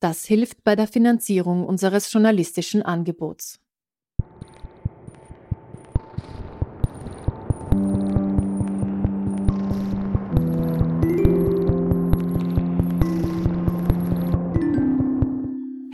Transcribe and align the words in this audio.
Das 0.00 0.24
hilft 0.24 0.62
bei 0.62 0.76
der 0.76 0.86
Finanzierung 0.86 1.64
unseres 1.64 2.12
journalistischen 2.12 2.82
Angebots. 2.82 3.60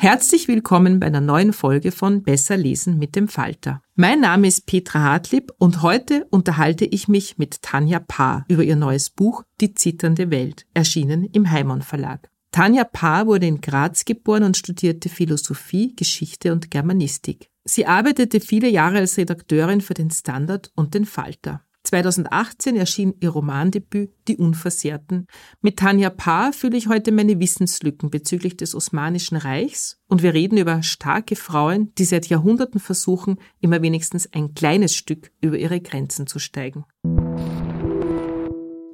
Herzlich 0.02 0.48
willkommen 0.48 0.98
bei 0.98 1.06
einer 1.06 1.20
neuen 1.20 1.52
Folge 1.52 1.92
von 1.92 2.24
Besser 2.24 2.56
lesen 2.56 2.98
mit 2.98 3.14
dem 3.14 3.28
Falter. 3.28 3.82
Mein 3.94 4.18
Name 4.18 4.48
ist 4.48 4.66
Petra 4.66 4.98
Hartlieb 4.98 5.52
und 5.58 5.80
heute 5.80 6.26
unterhalte 6.30 6.84
ich 6.84 7.06
mich 7.06 7.38
mit 7.38 7.62
Tanja 7.62 8.00
Paar 8.00 8.44
über 8.48 8.64
ihr 8.64 8.74
neues 8.74 9.10
Buch 9.10 9.44
Die 9.60 9.74
zitternde 9.74 10.32
Welt, 10.32 10.66
erschienen 10.74 11.22
im 11.22 11.48
Heimann 11.48 11.82
Verlag. 11.82 12.31
Tanja 12.52 12.84
Paar 12.84 13.26
wurde 13.26 13.46
in 13.46 13.62
Graz 13.62 14.04
geboren 14.04 14.42
und 14.42 14.58
studierte 14.58 15.08
Philosophie, 15.08 15.96
Geschichte 15.96 16.52
und 16.52 16.70
Germanistik. 16.70 17.48
Sie 17.64 17.86
arbeitete 17.86 18.40
viele 18.40 18.68
Jahre 18.68 18.98
als 18.98 19.16
Redakteurin 19.16 19.80
für 19.80 19.94
den 19.94 20.10
Standard 20.10 20.70
und 20.76 20.92
den 20.92 21.06
Falter. 21.06 21.62
2018 21.84 22.76
erschien 22.76 23.14
ihr 23.20 23.30
Romandebüt 23.30 24.12
Die 24.28 24.36
Unversehrten. 24.36 25.26
Mit 25.62 25.78
Tanja 25.78 26.10
Paar 26.10 26.52
fühle 26.52 26.76
ich 26.76 26.88
heute 26.88 27.10
meine 27.10 27.40
Wissenslücken 27.40 28.10
bezüglich 28.10 28.56
des 28.56 28.74
Osmanischen 28.74 29.36
Reichs 29.36 29.98
und 30.08 30.22
wir 30.22 30.34
reden 30.34 30.58
über 30.58 30.82
starke 30.82 31.36
Frauen, 31.36 31.92
die 31.96 32.04
seit 32.04 32.26
Jahrhunderten 32.26 32.80
versuchen, 32.80 33.36
immer 33.60 33.80
wenigstens 33.80 34.32
ein 34.32 34.54
kleines 34.54 34.94
Stück 34.94 35.32
über 35.40 35.56
ihre 35.56 35.80
Grenzen 35.80 36.26
zu 36.26 36.38
steigen. 36.38 36.84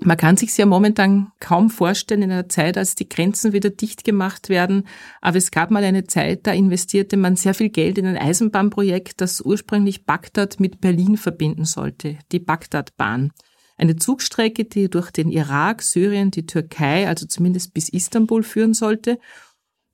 Man 0.00 0.16
kann 0.16 0.36
sich 0.36 0.56
ja 0.56 0.64
momentan 0.64 1.32
kaum 1.40 1.70
vorstellen 1.70 2.22
in 2.22 2.30
einer 2.30 2.48
Zeit, 2.48 2.78
als 2.78 2.94
die 2.94 3.08
Grenzen 3.08 3.52
wieder 3.52 3.70
dicht 3.70 4.04
gemacht 4.04 4.48
werden. 4.48 4.84
Aber 5.20 5.38
es 5.38 5.50
gab 5.50 5.70
mal 5.70 5.82
eine 5.82 6.04
Zeit, 6.04 6.46
da 6.46 6.52
investierte 6.52 7.16
man 7.16 7.36
sehr 7.36 7.54
viel 7.54 7.68
Geld 7.68 7.98
in 7.98 8.06
ein 8.06 8.16
Eisenbahnprojekt, 8.16 9.20
das 9.20 9.40
ursprünglich 9.40 10.04
Bagdad 10.04 10.60
mit 10.60 10.80
Berlin 10.80 11.16
verbinden 11.16 11.64
sollte, 11.64 12.18
die 12.30 12.38
Bagdadbahn. 12.38 13.32
Eine 13.76 13.96
Zugstrecke, 13.96 14.64
die 14.64 14.88
durch 14.88 15.10
den 15.10 15.30
Irak, 15.30 15.82
Syrien, 15.82 16.30
die 16.30 16.46
Türkei, 16.46 17.08
also 17.08 17.26
zumindest 17.26 17.74
bis 17.74 17.88
Istanbul 17.88 18.42
führen 18.42 18.74
sollte. 18.74 19.18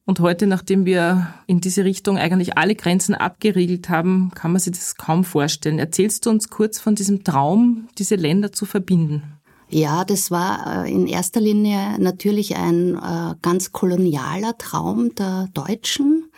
Und 0.06 0.20
heute, 0.20 0.46
nachdem 0.46 0.84
wir 0.84 1.34
in 1.46 1.60
diese 1.60 1.84
Richtung 1.84 2.18
eigentlich 2.18 2.58
alle 2.58 2.74
Grenzen 2.74 3.14
abgeriegelt 3.14 3.88
haben, 3.88 4.32
kann 4.34 4.52
man 4.52 4.60
sich 4.60 4.72
das 4.72 4.96
kaum 4.96 5.24
vorstellen. 5.24 5.78
Erzählst 5.78 6.26
du 6.26 6.30
uns 6.30 6.50
kurz 6.50 6.78
von 6.78 6.94
diesem 6.94 7.24
Traum, 7.24 7.88
diese 7.96 8.16
Länder 8.16 8.52
zu 8.52 8.66
verbinden? 8.66 9.40
Ja, 9.68 10.04
das 10.04 10.30
war 10.30 10.84
äh, 10.84 10.92
in 10.92 11.06
erster 11.06 11.40
Linie 11.40 11.98
natürlich 11.98 12.56
ein 12.56 12.96
äh, 12.96 13.34
ganz 13.42 13.72
kolonialer 13.72 14.56
Traum 14.58 15.14
der 15.14 15.48
Deutschen, 15.54 16.30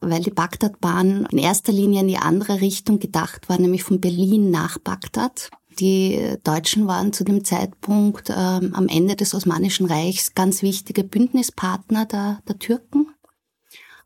weil 0.00 0.20
die 0.20 0.30
Bagdadbahn 0.30 1.26
in 1.30 1.38
erster 1.38 1.72
Linie 1.72 2.00
in 2.00 2.08
die 2.08 2.18
andere 2.18 2.60
Richtung 2.60 2.98
gedacht 2.98 3.48
war, 3.48 3.58
nämlich 3.58 3.84
von 3.84 4.00
Berlin 4.00 4.50
nach 4.50 4.78
Bagdad. 4.78 5.50
Die 5.80 6.36
Deutschen 6.44 6.86
waren 6.86 7.12
zu 7.12 7.24
dem 7.24 7.44
Zeitpunkt 7.44 8.30
ähm, 8.30 8.74
am 8.74 8.86
Ende 8.88 9.16
des 9.16 9.34
Osmanischen 9.34 9.86
Reichs 9.86 10.34
ganz 10.34 10.62
wichtige 10.62 11.02
Bündnispartner 11.02 12.06
der, 12.06 12.40
der 12.46 12.58
Türken 12.58 13.08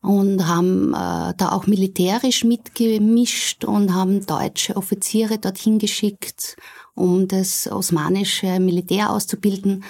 und 0.00 0.46
haben 0.46 0.94
äh, 0.94 1.34
da 1.36 1.50
auch 1.50 1.66
militärisch 1.66 2.44
mitgemischt 2.44 3.64
und 3.64 3.92
haben 3.92 4.24
deutsche 4.24 4.76
Offiziere 4.76 5.38
dorthin 5.38 5.78
geschickt 5.78 6.56
um 6.98 7.28
das 7.28 7.70
osmanische 7.70 8.60
Militär 8.60 9.10
auszubilden. 9.10 9.84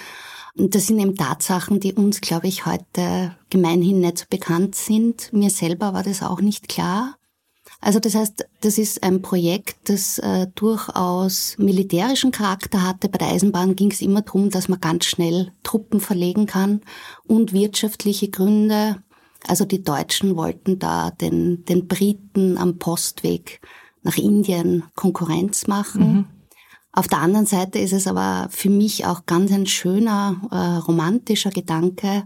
Und 0.56 0.74
das 0.74 0.88
sind 0.88 0.98
eben 0.98 1.16
Tatsachen, 1.16 1.80
die 1.80 1.92
uns, 1.92 2.20
glaube 2.20 2.48
ich, 2.48 2.66
heute 2.66 3.36
gemeinhin 3.48 4.00
nicht 4.00 4.18
so 4.18 4.24
bekannt 4.28 4.74
sind. 4.74 5.32
Mir 5.32 5.50
selber 5.50 5.94
war 5.94 6.02
das 6.02 6.22
auch 6.22 6.40
nicht 6.40 6.68
klar. 6.68 7.14
Also 7.80 8.00
das 8.00 8.14
heißt, 8.14 8.44
das 8.60 8.76
ist 8.76 9.02
ein 9.04 9.22
Projekt, 9.22 9.76
das 9.88 10.18
äh, 10.18 10.48
durchaus 10.54 11.54
militärischen 11.58 12.32
Charakter 12.32 12.82
hatte. 12.82 13.08
Bei 13.08 13.18
der 13.18 13.28
Eisenbahn 13.28 13.76
ging 13.76 13.92
es 13.92 14.00
immer 14.00 14.22
darum, 14.22 14.50
dass 14.50 14.68
man 14.68 14.80
ganz 14.80 15.04
schnell 15.04 15.52
Truppen 15.62 16.00
verlegen 16.00 16.46
kann 16.46 16.80
und 17.26 17.52
wirtschaftliche 17.52 18.30
Gründe. 18.30 18.96
Also 19.46 19.64
die 19.64 19.82
Deutschen 19.82 20.36
wollten 20.36 20.80
da 20.80 21.12
den, 21.12 21.64
den 21.66 21.86
Briten 21.86 22.58
am 22.58 22.78
Postweg 22.78 23.60
nach 24.02 24.16
Indien 24.16 24.84
Konkurrenz 24.96 25.68
machen. 25.68 26.12
Mhm. 26.12 26.26
Auf 26.98 27.06
der 27.06 27.20
anderen 27.20 27.46
Seite 27.46 27.78
ist 27.78 27.92
es 27.92 28.08
aber 28.08 28.48
für 28.50 28.70
mich 28.70 29.06
auch 29.06 29.24
ganz 29.24 29.52
ein 29.52 29.66
schöner, 29.66 30.34
äh, 30.50 30.80
romantischer 30.80 31.50
Gedanke, 31.50 32.24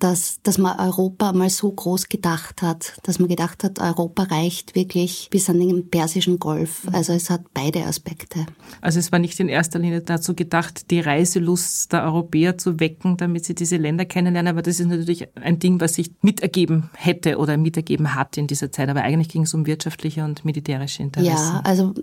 dass, 0.00 0.40
dass 0.42 0.58
man 0.58 0.78
Europa 0.78 1.32
mal 1.32 1.48
so 1.48 1.70
groß 1.70 2.08
gedacht 2.08 2.62
hat, 2.62 2.98
dass 3.04 3.18
man 3.20 3.28
gedacht 3.28 3.62
hat, 3.62 3.78
Europa 3.78 4.24
reicht 4.24 4.74
wirklich 4.74 5.28
bis 5.30 5.48
an 5.48 5.60
den 5.60 5.88
Persischen 5.88 6.38
Golf. 6.38 6.82
Also 6.92 7.12
es 7.12 7.30
hat 7.30 7.42
beide 7.54 7.84
Aspekte. 7.86 8.44
Also 8.80 8.98
es 8.98 9.12
war 9.12 9.18
nicht 9.18 9.38
in 9.38 9.48
erster 9.48 9.78
Linie 9.78 10.00
dazu 10.00 10.34
gedacht, 10.34 10.90
die 10.90 11.00
Reiselust 11.00 11.92
der 11.92 12.04
Europäer 12.04 12.58
zu 12.58 12.80
wecken, 12.80 13.16
damit 13.16 13.44
sie 13.44 13.54
diese 13.54 13.76
Länder 13.76 14.04
kennenlernen, 14.04 14.50
aber 14.50 14.62
das 14.62 14.80
ist 14.80 14.88
natürlich 14.88 15.28
ein 15.36 15.58
Ding, 15.58 15.80
was 15.80 15.94
sich 15.94 16.10
mitergeben 16.22 16.90
hätte 16.94 17.38
oder 17.38 17.56
mitergeben 17.56 18.14
hat 18.14 18.36
in 18.36 18.46
dieser 18.46 18.72
Zeit. 18.72 18.88
Aber 18.88 19.02
eigentlich 19.02 19.28
ging 19.28 19.42
es 19.42 19.54
um 19.54 19.64
wirtschaftliche 19.64 20.24
und 20.24 20.44
militärische 20.44 21.02
Interessen. 21.02 21.30
Ja, 21.30 21.60
also 21.64 21.94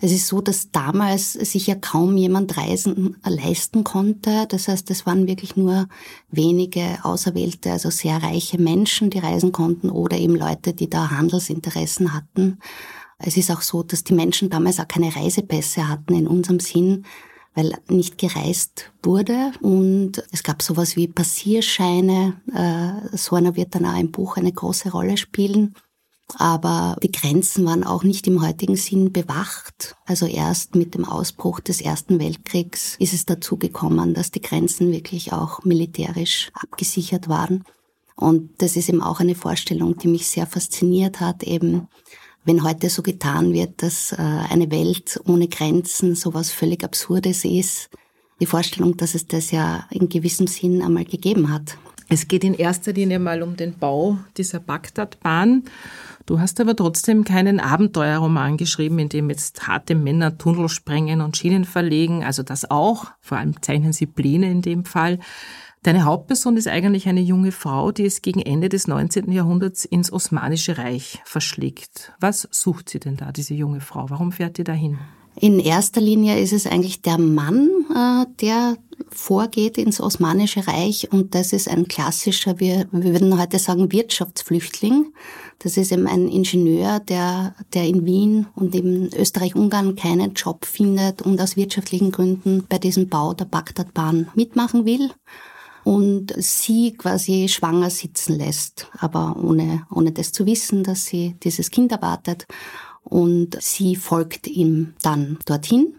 es 0.00 0.12
ist 0.12 0.28
so, 0.28 0.40
dass 0.40 0.70
damals 0.70 1.32
sich 1.32 1.66
ja 1.66 1.74
kaum 1.74 2.16
jemand 2.16 2.56
Reisen 2.56 3.16
leisten 3.24 3.82
konnte. 3.82 4.46
Das 4.48 4.68
heißt, 4.68 4.90
es 4.90 5.06
waren 5.06 5.26
wirklich 5.26 5.56
nur 5.56 5.88
wenige 6.30 6.98
auserwählte 7.02 7.31
Auserwählte, 7.32 7.72
also 7.72 7.90
sehr 7.90 8.22
reiche 8.22 8.60
Menschen, 8.60 9.10
die 9.10 9.18
reisen 9.18 9.52
konnten 9.52 9.90
oder 9.90 10.18
eben 10.18 10.36
Leute, 10.36 10.74
die 10.74 10.88
da 10.88 11.10
Handelsinteressen 11.10 12.12
hatten. 12.12 12.58
Es 13.18 13.36
ist 13.36 13.50
auch 13.50 13.62
so, 13.62 13.82
dass 13.82 14.04
die 14.04 14.14
Menschen 14.14 14.50
damals 14.50 14.80
auch 14.80 14.88
keine 14.88 15.14
Reisepässe 15.14 15.88
hatten 15.88 16.14
in 16.14 16.26
unserem 16.26 16.60
Sinn, 16.60 17.04
weil 17.54 17.74
nicht 17.88 18.18
gereist 18.18 18.90
wurde 19.02 19.52
und 19.60 20.22
es 20.32 20.42
gab 20.42 20.62
sowas 20.62 20.96
wie 20.96 21.06
Passierscheine. 21.06 22.40
Äh, 22.52 23.16
so 23.16 23.36
einer 23.36 23.56
wird 23.56 23.74
dann 23.74 23.86
auch 23.86 23.98
im 23.98 24.10
Buch 24.10 24.36
eine 24.36 24.52
große 24.52 24.90
Rolle 24.90 25.16
spielen. 25.16 25.74
Aber 26.38 26.96
die 27.02 27.12
Grenzen 27.12 27.64
waren 27.66 27.84
auch 27.84 28.04
nicht 28.04 28.26
im 28.26 28.42
heutigen 28.42 28.76
Sinn 28.76 29.12
bewacht. 29.12 29.96
Also 30.06 30.26
erst 30.26 30.74
mit 30.74 30.94
dem 30.94 31.04
Ausbruch 31.04 31.60
des 31.60 31.80
Ersten 31.80 32.18
Weltkriegs 32.18 32.96
ist 32.98 33.12
es 33.12 33.26
dazu 33.26 33.56
gekommen, 33.56 34.14
dass 34.14 34.30
die 34.30 34.40
Grenzen 34.40 34.92
wirklich 34.92 35.32
auch 35.32 35.62
militärisch 35.64 36.50
abgesichert 36.54 37.28
waren. 37.28 37.64
Und 38.16 38.50
das 38.62 38.76
ist 38.76 38.88
eben 38.88 39.02
auch 39.02 39.20
eine 39.20 39.34
Vorstellung, 39.34 39.98
die 39.98 40.08
mich 40.08 40.28
sehr 40.28 40.46
fasziniert 40.46 41.20
hat, 41.20 41.42
eben 41.42 41.88
wenn 42.44 42.64
heute 42.64 42.90
so 42.90 43.02
getan 43.02 43.52
wird, 43.52 43.82
dass 43.82 44.12
äh, 44.12 44.16
eine 44.16 44.70
Welt 44.70 45.20
ohne 45.26 45.48
Grenzen 45.48 46.14
sowas 46.14 46.50
völlig 46.50 46.82
Absurdes 46.82 47.44
ist, 47.44 47.90
die 48.40 48.46
Vorstellung, 48.46 48.96
dass 48.96 49.14
es 49.14 49.26
das 49.26 49.52
ja 49.52 49.86
in 49.90 50.08
gewissem 50.08 50.46
Sinn 50.46 50.82
einmal 50.82 51.04
gegeben 51.04 51.52
hat. 51.52 51.76
Es 52.08 52.28
geht 52.28 52.44
in 52.44 52.54
erster 52.54 52.92
Linie 52.92 53.18
mal 53.18 53.42
um 53.42 53.56
den 53.56 53.78
Bau 53.78 54.18
dieser 54.36 54.60
Bagdadbahn. 54.60 55.64
Du 56.26 56.38
hast 56.38 56.60
aber 56.60 56.76
trotzdem 56.76 57.24
keinen 57.24 57.58
Abenteuerroman 57.58 58.56
geschrieben, 58.56 58.98
in 58.98 59.08
dem 59.08 59.28
jetzt 59.28 59.66
harte 59.66 59.94
Männer 59.94 60.38
Tunnel 60.38 60.68
sprengen 60.68 61.20
und 61.20 61.36
Schienen 61.36 61.64
verlegen, 61.64 62.24
also 62.24 62.42
das 62.42 62.70
auch. 62.70 63.06
Vor 63.20 63.38
allem 63.38 63.60
zeichnen 63.60 63.92
sie 63.92 64.06
Pläne 64.06 64.50
in 64.50 64.62
dem 64.62 64.84
Fall. 64.84 65.18
Deine 65.82 66.04
Hauptperson 66.04 66.56
ist 66.56 66.68
eigentlich 66.68 67.08
eine 67.08 67.20
junge 67.20 67.50
Frau, 67.50 67.90
die 67.90 68.06
es 68.06 68.22
gegen 68.22 68.40
Ende 68.40 68.68
des 68.68 68.86
19. 68.86 69.32
Jahrhunderts 69.32 69.84
ins 69.84 70.12
Osmanische 70.12 70.78
Reich 70.78 71.20
verschlägt. 71.24 72.12
Was 72.20 72.46
sucht 72.52 72.88
sie 72.88 73.00
denn 73.00 73.16
da, 73.16 73.32
diese 73.32 73.54
junge 73.54 73.80
Frau? 73.80 74.08
Warum 74.08 74.30
fährt 74.30 74.58
die 74.58 74.64
dahin? 74.64 74.98
In 75.34 75.58
erster 75.58 76.00
Linie 76.00 76.38
ist 76.38 76.52
es 76.52 76.66
eigentlich 76.66 77.02
der 77.02 77.18
Mann, 77.18 77.68
äh, 77.94 78.26
der 78.40 78.76
vorgeht 79.08 79.78
ins 79.78 80.00
Osmanische 80.00 80.66
Reich 80.66 81.10
und 81.10 81.34
das 81.34 81.52
ist 81.52 81.68
ein 81.68 81.88
klassischer, 81.88 82.60
wir, 82.60 82.86
wir 82.92 83.12
würden 83.12 83.38
heute 83.40 83.58
sagen 83.58 83.92
Wirtschaftsflüchtling. 83.92 85.12
Das 85.58 85.76
ist 85.76 85.92
eben 85.92 86.06
ein 86.06 86.28
Ingenieur, 86.28 87.00
der, 87.00 87.54
der 87.72 87.86
in 87.86 88.04
Wien 88.04 88.46
und 88.54 88.74
in 88.74 89.10
Österreich-Ungarn 89.14 89.96
keinen 89.96 90.34
Job 90.34 90.64
findet 90.64 91.22
und 91.22 91.40
aus 91.40 91.56
wirtschaftlichen 91.56 92.12
Gründen 92.12 92.64
bei 92.68 92.78
diesem 92.78 93.08
Bau 93.08 93.32
der 93.32 93.44
Bagdadbahn 93.44 94.28
mitmachen 94.34 94.84
will 94.84 95.10
und 95.84 96.32
sie 96.36 96.92
quasi 96.92 97.48
schwanger 97.48 97.90
sitzen 97.90 98.38
lässt, 98.38 98.88
aber 98.98 99.36
ohne, 99.42 99.86
ohne 99.90 100.12
das 100.12 100.32
zu 100.32 100.46
wissen, 100.46 100.84
dass 100.84 101.06
sie 101.06 101.36
dieses 101.42 101.70
Kind 101.70 101.92
erwartet. 101.92 102.46
Und 103.04 103.60
sie 103.60 103.96
folgt 103.96 104.46
ihm 104.46 104.94
dann 105.02 105.38
dorthin. 105.46 105.94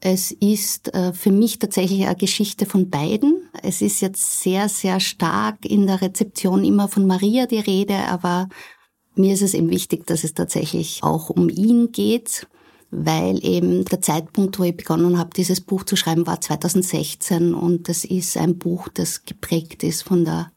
Es 0.00 0.32
ist 0.32 0.94
äh, 0.94 1.12
für 1.12 1.30
mich 1.30 1.58
tatsächlich 1.58 2.06
eine 2.06 2.16
Geschichte 2.16 2.64
von 2.64 2.88
beiden. 2.88 3.48
Es 3.62 3.82
ist 3.82 4.00
jetzt 4.00 4.42
sehr, 4.42 4.68
sehr 4.68 4.98
stark 4.98 5.64
in 5.66 5.86
der 5.86 6.00
Rezeption 6.00 6.64
immer 6.64 6.88
von 6.88 7.06
Maria 7.06 7.46
die 7.46 7.58
Rede, 7.58 7.96
aber 8.08 8.48
mir 9.14 9.34
ist 9.34 9.42
es 9.42 9.52
eben 9.52 9.68
wichtig, 9.68 10.06
dass 10.06 10.24
es 10.24 10.32
tatsächlich 10.32 11.02
auch 11.02 11.28
um 11.28 11.48
ihn 11.50 11.92
geht 11.92 12.46
weil 12.90 13.44
eben 13.44 13.84
der 13.84 14.00
Zeitpunkt, 14.00 14.58
wo 14.58 14.64
ich 14.64 14.76
begonnen 14.76 15.18
habe, 15.18 15.30
dieses 15.34 15.60
Buch 15.60 15.84
zu 15.84 15.96
schreiben, 15.96 16.26
war 16.26 16.40
2016 16.40 17.54
und 17.54 17.88
das 17.88 18.04
ist 18.04 18.36
ein 18.36 18.58
Buch, 18.58 18.88
das 18.88 19.24
geprägt 19.24 19.84
ist 19.84 20.02
von 20.02 20.24
der 20.24 20.50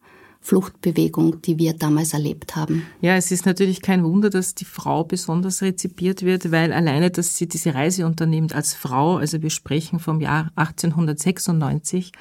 Fluchtbewegung, 0.44 1.40
die 1.40 1.58
wir 1.58 1.72
damals 1.72 2.12
erlebt 2.12 2.54
haben. 2.54 2.86
Ja, 3.00 3.16
es 3.16 3.32
ist 3.32 3.46
natürlich 3.46 3.80
kein 3.80 4.04
Wunder, 4.04 4.28
dass 4.28 4.54
die 4.54 4.66
Frau 4.66 5.02
besonders 5.02 5.62
rezipiert 5.62 6.22
wird, 6.22 6.52
weil 6.52 6.70
alleine, 6.70 7.10
dass 7.10 7.38
sie 7.38 7.48
diese 7.48 7.74
Reise 7.74 8.04
unternimmt 8.04 8.54
als 8.54 8.74
Frau, 8.74 9.16
also 9.16 9.40
wir 9.40 9.48
sprechen 9.48 10.00
vom 10.00 10.20
Jahr 10.20 10.52
1896, 10.56 12.12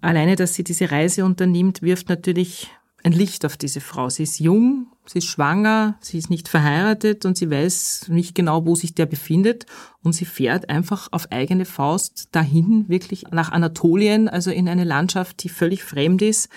alleine, 0.00 0.34
dass 0.34 0.54
sie 0.54 0.64
diese 0.64 0.90
Reise 0.90 1.26
unternimmt, 1.26 1.82
wirft 1.82 2.08
natürlich 2.08 2.70
ein 3.04 3.12
Licht 3.12 3.44
auf 3.44 3.58
diese 3.58 3.82
Frau. 3.82 4.08
Sie 4.08 4.22
ist 4.22 4.40
jung, 4.40 4.86
sie 5.04 5.18
ist 5.18 5.26
schwanger, 5.26 5.98
sie 6.00 6.16
ist 6.16 6.30
nicht 6.30 6.48
verheiratet 6.48 7.26
und 7.26 7.36
sie 7.36 7.50
weiß 7.50 8.06
nicht 8.08 8.34
genau, 8.34 8.64
wo 8.64 8.76
sich 8.76 8.94
der 8.94 9.06
befindet. 9.06 9.66
Und 10.02 10.14
sie 10.14 10.24
fährt 10.24 10.70
einfach 10.70 11.08
auf 11.10 11.30
eigene 11.30 11.66
Faust 11.66 12.28
dahin, 12.32 12.88
wirklich 12.88 13.24
nach 13.30 13.52
Anatolien, 13.52 14.30
also 14.30 14.50
in 14.50 14.70
eine 14.70 14.84
Landschaft, 14.84 15.42
die 15.42 15.50
völlig 15.50 15.84
fremd 15.84 16.22
ist, 16.22 16.48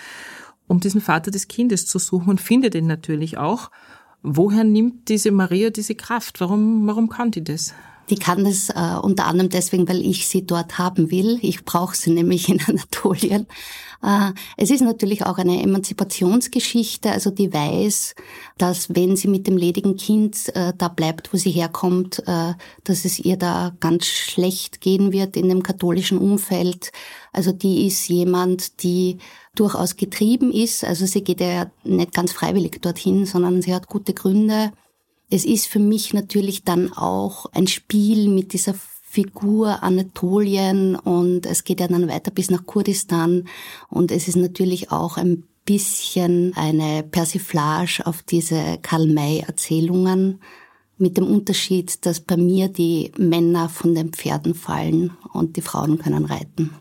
um 0.68 0.80
diesen 0.80 1.02
Vater 1.02 1.32
des 1.32 1.48
Kindes 1.48 1.86
zu 1.88 2.00
suchen 2.00 2.30
und 2.30 2.42
findet 2.42 2.76
ihn 2.76 2.88
natürlich 2.88 3.38
auch. 3.38 3.72
Woher 4.22 4.64
nimmt 4.64 5.10
diese 5.10 5.32
Maria 5.32 5.70
diese 5.70 5.96
Kraft? 5.96 6.42
Warum, 6.42 6.88
warum 6.88 7.10
kann 7.10 7.32
die 7.32 7.44
das? 7.44 7.74
Die 8.10 8.16
kann 8.16 8.44
das 8.44 8.70
äh, 8.70 9.00
unter 9.02 9.26
anderem 9.26 9.50
deswegen, 9.50 9.88
weil 9.88 10.06
ich 10.06 10.28
sie 10.28 10.46
dort 10.46 10.78
haben 10.78 11.12
will. 11.12 11.40
Ich 11.42 11.66
brauche 11.66 11.96
sie 11.96 12.12
nämlich 12.12 12.50
in 12.50 12.62
Anatolien. 12.62 13.48
Äh, 14.04 14.32
es 14.58 14.70
ist 14.70 14.82
natürlich 14.82 15.26
auch 15.26 15.38
eine 15.38 15.62
Emanzipationsgeschichte. 15.62 17.12
Also 17.12 17.32
die 17.32 17.52
weiß, 17.52 18.16
dass 18.58 18.94
wenn 18.94 19.16
sie 19.16 19.28
mit 19.28 19.48
dem 19.48 19.58
ledigen 19.58 19.96
Kind 19.98 20.56
äh, 20.56 20.74
da 20.78 20.88
bleibt, 20.88 21.34
wo 21.34 21.38
sie 21.38 21.52
herkommt, 21.52 22.20
äh, 22.28 22.54
dass 22.84 23.06
es 23.06 23.20
ihr 23.20 23.38
da 23.38 23.74
ganz 23.80 24.06
schlecht 24.06 24.82
gehen 24.82 25.12
wird 25.12 25.36
in 25.36 25.50
dem 25.50 25.64
katholischen 25.64 26.20
Umfeld. 26.20 26.92
Also 27.34 27.52
die 27.52 27.88
ist 27.88 28.08
jemand, 28.08 28.84
die 28.84 29.18
durchaus 29.56 29.96
getrieben 29.96 30.52
ist. 30.52 30.84
Also 30.84 31.06
sie 31.06 31.24
geht 31.24 31.42
ja 31.42 31.72
nicht 31.84 32.14
ganz 32.14 32.32
freiwillig 32.32 32.82
dorthin, 32.82 33.26
sondern 33.26 33.62
sie 33.62 33.74
hat 33.74 33.88
gute 33.88 34.14
Gründe. 34.14 34.72
Es 35.30 35.46
ist 35.46 35.68
für 35.68 35.80
mich 35.80 36.14
natürlich 36.14 36.64
dann 36.64 36.94
auch 36.94 37.48
ein 37.54 37.68
Spiel 37.68 38.30
mit 38.30 38.54
dieser 38.54 38.76
Figur 39.02 39.82
Anatolien 39.82 40.96
und 40.96 41.46
es 41.46 41.64
geht 41.64 41.80
ja 41.80 41.88
dann 41.88 42.08
weiter 42.10 42.32
bis 42.32 42.52
nach 42.52 42.66
Kurdistan 42.66 43.48
und 43.90 44.12
es 44.12 44.28
ist 44.28 44.36
natürlich 44.36 44.92
auch 44.92 45.18
ein 45.18 45.44
bisschen 45.66 46.54
eine 46.56 47.02
Persiflage 47.04 48.06
auf 48.06 48.24
diese 48.24 48.78
Karl 48.82 49.08
May 49.08 49.40
Erzählungen 49.40 50.42
mit 50.98 51.18
dem 51.18 51.28
Unterschied, 51.28 52.06
dass 52.06 52.20
bei 52.20 52.38
mir 52.38 52.68
die 52.68 53.12
Männer 53.18 53.70
von 53.70 53.96
den 53.96 54.14
Pferden 54.14 54.54
fallen 54.54 55.12
und 55.34 55.58
die 55.58 55.62
Frauen 55.62 55.98
können 55.98 56.26
reiten. 56.26 56.72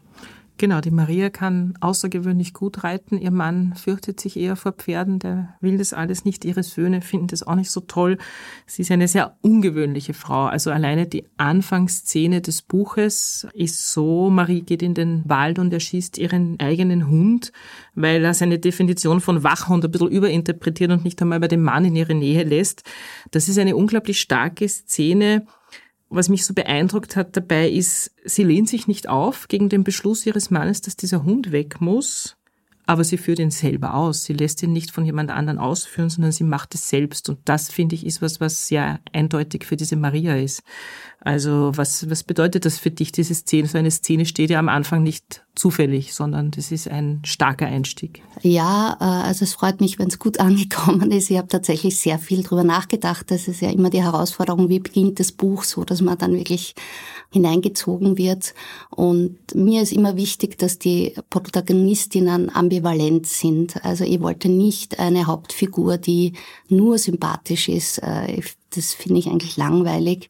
Genau, 0.64 0.80
die 0.80 0.90
Maria 0.90 1.28
kann 1.28 1.74
außergewöhnlich 1.82 2.54
gut 2.54 2.84
reiten. 2.84 3.18
Ihr 3.18 3.30
Mann 3.30 3.74
fürchtet 3.76 4.18
sich 4.18 4.38
eher 4.38 4.56
vor 4.56 4.72
Pferden, 4.72 5.18
der 5.18 5.56
will 5.60 5.76
das 5.76 5.92
alles 5.92 6.24
nicht. 6.24 6.46
Ihre 6.46 6.62
Söhne 6.62 7.02
finden 7.02 7.26
das 7.26 7.42
auch 7.42 7.54
nicht 7.54 7.70
so 7.70 7.80
toll. 7.80 8.16
Sie 8.64 8.80
ist 8.80 8.90
eine 8.90 9.06
sehr 9.06 9.36
ungewöhnliche 9.42 10.14
Frau. 10.14 10.46
Also 10.46 10.70
alleine 10.70 11.06
die 11.06 11.26
Anfangsszene 11.36 12.40
des 12.40 12.62
Buches 12.62 13.46
ist 13.52 13.92
so, 13.92 14.30
Marie 14.30 14.62
geht 14.62 14.82
in 14.82 14.94
den 14.94 15.22
Wald 15.26 15.58
und 15.58 15.70
erschießt 15.70 16.16
ihren 16.16 16.58
eigenen 16.60 17.10
Hund, 17.10 17.52
weil 17.94 18.24
er 18.24 18.32
seine 18.32 18.58
Definition 18.58 19.20
von 19.20 19.44
Wachhund 19.44 19.84
ein 19.84 19.90
bisschen 19.90 20.08
überinterpretiert 20.08 20.90
und 20.90 21.04
nicht 21.04 21.20
einmal 21.20 21.40
bei 21.40 21.48
dem 21.48 21.62
Mann 21.62 21.84
in 21.84 21.94
ihre 21.94 22.14
Nähe 22.14 22.42
lässt. 22.42 22.84
Das 23.32 23.50
ist 23.50 23.58
eine 23.58 23.76
unglaublich 23.76 24.18
starke 24.18 24.66
Szene 24.66 25.44
was 26.14 26.28
mich 26.28 26.44
so 26.44 26.54
beeindruckt 26.54 27.16
hat 27.16 27.36
dabei 27.36 27.68
ist, 27.68 28.12
sie 28.24 28.44
lehnt 28.44 28.68
sich 28.68 28.86
nicht 28.86 29.08
auf 29.08 29.48
gegen 29.48 29.68
den 29.68 29.84
Beschluss 29.84 30.26
ihres 30.26 30.50
Mannes, 30.50 30.80
dass 30.80 30.96
dieser 30.96 31.24
Hund 31.24 31.52
weg 31.52 31.80
muss, 31.80 32.36
aber 32.86 33.02
sie 33.02 33.16
führt 33.16 33.38
ihn 33.38 33.50
selber 33.50 33.94
aus. 33.94 34.24
Sie 34.24 34.34
lässt 34.34 34.62
ihn 34.62 34.72
nicht 34.72 34.90
von 34.90 35.06
jemand 35.06 35.30
anderen 35.30 35.58
ausführen, 35.58 36.10
sondern 36.10 36.32
sie 36.32 36.44
macht 36.44 36.74
es 36.74 36.88
selbst. 36.88 37.28
Und 37.30 37.38
das, 37.46 37.70
finde 37.70 37.94
ich, 37.94 38.04
ist 38.04 38.20
was, 38.20 38.40
was 38.40 38.68
sehr 38.68 39.00
eindeutig 39.12 39.64
für 39.64 39.76
diese 39.76 39.96
Maria 39.96 40.36
ist. 40.36 40.62
Also 41.24 41.72
was, 41.74 42.08
was 42.10 42.22
bedeutet 42.22 42.66
das 42.66 42.78
für 42.78 42.90
dich, 42.90 43.10
diese 43.10 43.34
Szene? 43.34 43.66
So 43.66 43.78
eine 43.78 43.90
Szene 43.90 44.26
steht 44.26 44.50
ja 44.50 44.58
am 44.58 44.68
Anfang 44.68 45.02
nicht 45.02 45.42
zufällig, 45.54 46.12
sondern 46.12 46.50
das 46.50 46.70
ist 46.70 46.86
ein 46.86 47.22
starker 47.24 47.66
Einstieg. 47.66 48.22
Ja, 48.42 48.98
äh, 49.00 49.04
also 49.04 49.44
es 49.44 49.54
freut 49.54 49.80
mich, 49.80 49.98
wenn 49.98 50.08
es 50.08 50.18
gut 50.18 50.38
angekommen 50.40 51.10
ist. 51.10 51.30
Ich 51.30 51.38
habe 51.38 51.48
tatsächlich 51.48 51.98
sehr 51.98 52.18
viel 52.18 52.42
drüber 52.42 52.62
nachgedacht. 52.62 53.30
Das 53.30 53.48
ist 53.48 53.62
ja 53.62 53.70
immer 53.70 53.88
die 53.88 54.02
Herausforderung, 54.02 54.68
wie 54.68 54.80
beginnt 54.80 55.18
das 55.18 55.32
Buch 55.32 55.64
so, 55.64 55.84
dass 55.84 56.02
man 56.02 56.18
dann 56.18 56.34
wirklich 56.34 56.74
hineingezogen 57.30 58.18
wird. 58.18 58.52
Und 58.90 59.38
mir 59.54 59.80
ist 59.80 59.92
immer 59.92 60.16
wichtig, 60.16 60.58
dass 60.58 60.78
die 60.78 61.14
Protagonistinnen 61.30 62.54
ambivalent 62.54 63.26
sind. 63.26 63.82
Also 63.82 64.04
ich 64.04 64.20
wollte 64.20 64.50
nicht 64.50 64.98
eine 64.98 65.26
Hauptfigur, 65.26 65.96
die 65.96 66.34
nur 66.68 66.98
sympathisch 66.98 67.68
ist. 67.70 67.98
Äh, 67.98 68.42
das 68.76 68.94
finde 68.94 69.20
ich 69.20 69.28
eigentlich 69.28 69.56
langweilig. 69.56 70.28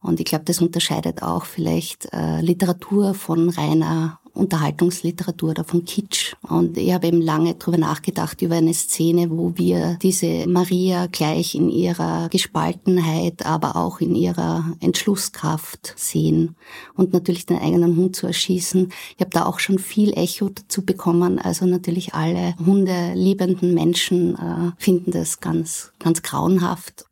Und 0.00 0.20
ich 0.20 0.26
glaube, 0.26 0.44
das 0.44 0.60
unterscheidet 0.60 1.22
auch 1.22 1.44
vielleicht 1.44 2.12
äh, 2.12 2.40
Literatur 2.40 3.14
von 3.14 3.48
reiner 3.48 4.20
Unterhaltungsliteratur 4.36 5.50
oder 5.50 5.64
von 5.64 5.84
Kitsch. 5.84 6.34
Und 6.42 6.76
ich 6.76 6.92
habe 6.92 7.06
eben 7.06 7.20
lange 7.20 7.54
drüber 7.54 7.78
nachgedacht 7.78 8.42
über 8.42 8.56
eine 8.56 8.74
Szene, 8.74 9.30
wo 9.30 9.52
wir 9.56 9.98
diese 10.02 10.46
Maria 10.46 11.06
gleich 11.06 11.54
in 11.54 11.70
ihrer 11.70 12.28
Gespaltenheit, 12.28 13.46
aber 13.46 13.76
auch 13.76 14.00
in 14.00 14.14
ihrer 14.14 14.76
Entschlusskraft 14.80 15.94
sehen 15.96 16.54
und 16.94 17.12
natürlich 17.12 17.46
den 17.46 17.58
eigenen 17.58 17.96
Hund 17.96 18.14
zu 18.14 18.26
erschießen. 18.26 18.92
Ich 19.16 19.20
habe 19.20 19.30
da 19.30 19.46
auch 19.46 19.58
schon 19.58 19.78
viel 19.78 20.12
Echo 20.16 20.50
dazu 20.50 20.84
bekommen. 20.84 21.38
Also 21.38 21.64
natürlich 21.66 22.14
alle 22.14 22.54
hundeliebenden 22.64 23.74
Menschen 23.74 24.36
äh, 24.36 24.72
finden 24.78 25.10
das 25.10 25.40
ganz, 25.40 25.92
ganz 25.98 26.22
grauenhaft 26.22 27.06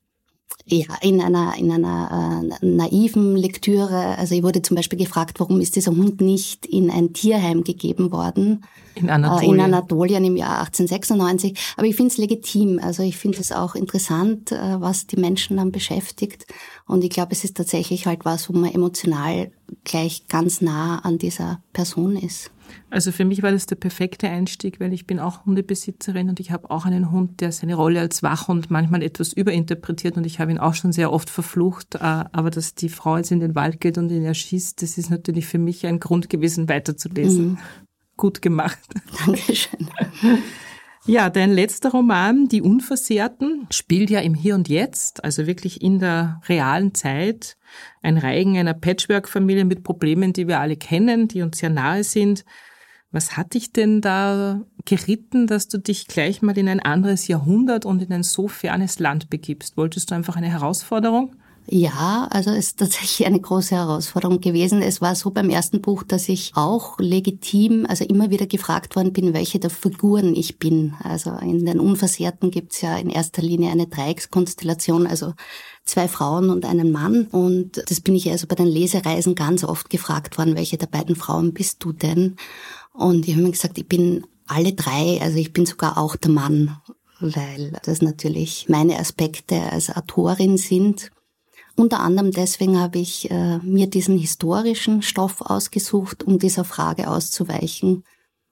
ja, 0.66 0.86
in 1.02 1.20
einer, 1.20 1.54
in 1.58 1.70
einer 1.70 2.42
äh, 2.42 2.66
naiven 2.66 3.36
Lektüre. 3.36 4.16
Also 4.16 4.34
ich 4.34 4.42
wurde 4.42 4.62
zum 4.62 4.76
Beispiel 4.76 4.98
gefragt, 4.98 5.38
warum 5.38 5.60
ist 5.60 5.76
dieser 5.76 5.92
Hund 5.92 6.22
nicht 6.22 6.64
in 6.64 6.90
ein 6.90 7.12
Tierheim 7.12 7.64
gegeben 7.64 8.10
worden? 8.12 8.64
In 8.94 9.10
Anatolien. 9.10 9.50
Äh, 9.50 9.54
in 9.54 9.60
Anatolien 9.60 10.24
im 10.24 10.36
Jahr 10.36 10.60
1896. 10.60 11.54
Aber 11.76 11.86
ich 11.86 11.96
finde 11.96 12.12
es 12.12 12.18
legitim. 12.18 12.80
Also 12.82 13.02
ich 13.02 13.18
finde 13.18 13.40
es 13.40 13.52
auch 13.52 13.74
interessant, 13.74 14.52
äh, 14.52 14.80
was 14.80 15.06
die 15.06 15.16
Menschen 15.16 15.58
dann 15.58 15.70
beschäftigt. 15.70 16.46
Und 16.86 17.04
ich 17.04 17.10
glaube, 17.10 17.32
es 17.32 17.44
ist 17.44 17.58
tatsächlich 17.58 18.06
halt 18.06 18.24
was, 18.24 18.48
wo 18.48 18.54
man 18.54 18.72
emotional 18.72 19.50
gleich 19.84 20.28
ganz 20.28 20.62
nah 20.62 21.00
an 21.00 21.18
dieser 21.18 21.60
Person 21.74 22.16
ist. 22.16 22.50
Also 22.90 23.12
für 23.12 23.24
mich 23.24 23.42
war 23.42 23.50
das 23.50 23.66
der 23.66 23.76
perfekte 23.76 24.28
Einstieg, 24.28 24.80
weil 24.80 24.92
ich 24.92 25.06
bin 25.06 25.18
auch 25.18 25.46
Hundebesitzerin 25.46 26.28
und 26.28 26.40
ich 26.40 26.50
habe 26.50 26.70
auch 26.70 26.84
einen 26.86 27.10
Hund, 27.10 27.40
der 27.40 27.52
seine 27.52 27.74
Rolle 27.74 28.00
als 28.00 28.22
Wachhund 28.22 28.70
manchmal 28.70 29.02
etwas 29.02 29.32
überinterpretiert 29.32 30.16
und 30.16 30.24
ich 30.24 30.40
habe 30.40 30.50
ihn 30.50 30.58
auch 30.58 30.74
schon 30.74 30.92
sehr 30.92 31.12
oft 31.12 31.30
verflucht. 31.30 31.96
Äh, 31.96 31.98
aber 32.00 32.50
dass 32.50 32.74
die 32.74 32.88
Frau 32.88 33.16
jetzt 33.16 33.32
in 33.32 33.40
den 33.40 33.54
Wald 33.54 33.80
geht 33.80 33.98
und 33.98 34.10
ihn 34.10 34.24
erschießt, 34.24 34.80
das 34.82 34.98
ist 34.98 35.10
natürlich 35.10 35.46
für 35.46 35.58
mich 35.58 35.86
ein 35.86 36.00
Grund 36.00 36.28
gewesen, 36.28 36.68
weiterzulesen. 36.68 37.46
Mhm. 37.46 37.58
Gut 38.16 38.42
gemacht. 38.42 38.78
Dankeschön. 39.26 39.88
Ja, 41.06 41.28
dein 41.28 41.52
letzter 41.52 41.90
Roman, 41.90 42.48
Die 42.48 42.62
Unversehrten, 42.62 43.66
spielt 43.70 44.08
ja 44.08 44.20
im 44.20 44.32
Hier 44.32 44.54
und 44.54 44.70
Jetzt, 44.70 45.22
also 45.22 45.46
wirklich 45.46 45.82
in 45.82 45.98
der 45.98 46.40
realen 46.48 46.94
Zeit. 46.94 47.58
Ein 48.00 48.16
Reigen 48.16 48.56
einer 48.56 48.72
Patchwork-Familie 48.72 49.66
mit 49.66 49.84
Problemen, 49.84 50.32
die 50.32 50.48
wir 50.48 50.60
alle 50.60 50.76
kennen, 50.76 51.28
die 51.28 51.42
uns 51.42 51.58
sehr 51.58 51.68
nahe 51.68 52.04
sind. 52.04 52.46
Was 53.10 53.36
hat 53.36 53.52
dich 53.52 53.70
denn 53.70 54.00
da 54.00 54.62
geritten, 54.86 55.46
dass 55.46 55.68
du 55.68 55.76
dich 55.76 56.06
gleich 56.06 56.40
mal 56.40 56.56
in 56.56 56.70
ein 56.70 56.80
anderes 56.80 57.28
Jahrhundert 57.28 57.84
und 57.84 58.00
in 58.00 58.10
ein 58.10 58.22
so 58.22 58.48
fernes 58.48 58.98
Land 58.98 59.28
begibst? 59.28 59.76
Wolltest 59.76 60.10
du 60.10 60.14
einfach 60.14 60.36
eine 60.36 60.48
Herausforderung? 60.48 61.36
Ja, 61.66 62.28
also 62.30 62.50
es 62.50 62.66
ist 62.66 62.78
tatsächlich 62.78 63.26
eine 63.26 63.40
große 63.40 63.74
Herausforderung 63.74 64.40
gewesen. 64.40 64.82
Es 64.82 65.00
war 65.00 65.14
so 65.14 65.30
beim 65.30 65.48
ersten 65.48 65.80
Buch, 65.80 66.02
dass 66.02 66.28
ich 66.28 66.52
auch 66.54 66.98
legitim, 66.98 67.86
also 67.88 68.04
immer 68.04 68.28
wieder 68.28 68.46
gefragt 68.46 68.96
worden 68.96 69.14
bin, 69.14 69.32
welche 69.32 69.58
der 69.58 69.70
Figuren 69.70 70.36
ich 70.36 70.58
bin. 70.58 70.94
Also 71.02 71.30
in 71.30 71.64
den 71.64 71.80
Unversehrten 71.80 72.50
gibt's 72.50 72.82
ja 72.82 72.98
in 72.98 73.08
erster 73.08 73.40
Linie 73.40 73.70
eine 73.70 73.86
Dreieckskonstellation, 73.86 75.06
also 75.06 75.32
zwei 75.84 76.06
Frauen 76.06 76.50
und 76.50 76.66
einen 76.66 76.92
Mann. 76.92 77.28
Und 77.28 77.82
das 77.88 78.02
bin 78.02 78.14
ich 78.14 78.30
also 78.30 78.46
bei 78.46 78.56
den 78.56 78.66
Lesereisen 78.66 79.34
ganz 79.34 79.64
oft 79.64 79.88
gefragt 79.88 80.36
worden, 80.36 80.56
welche 80.56 80.76
der 80.76 80.86
beiden 80.86 81.16
Frauen 81.16 81.54
bist 81.54 81.82
du 81.82 81.92
denn? 81.92 82.36
Und 82.92 83.26
ich 83.26 83.34
habe 83.34 83.44
mir 83.44 83.52
gesagt, 83.52 83.78
ich 83.78 83.88
bin 83.88 84.26
alle 84.46 84.74
drei, 84.74 85.18
also 85.22 85.38
ich 85.38 85.54
bin 85.54 85.64
sogar 85.64 85.96
auch 85.96 86.16
der 86.16 86.30
Mann, 86.30 86.76
weil 87.20 87.72
das 87.84 88.02
natürlich 88.02 88.66
meine 88.68 88.98
Aspekte 88.98 89.60
als 89.72 89.88
Autorin 89.88 90.58
sind. 90.58 91.10
Unter 91.76 92.00
anderem 92.00 92.30
deswegen 92.30 92.78
habe 92.78 92.98
ich 92.98 93.30
äh, 93.30 93.58
mir 93.58 93.88
diesen 93.88 94.16
historischen 94.16 95.02
Stoff 95.02 95.40
ausgesucht, 95.40 96.22
um 96.22 96.38
dieser 96.38 96.64
Frage 96.64 97.08
auszuweichen, 97.08 98.04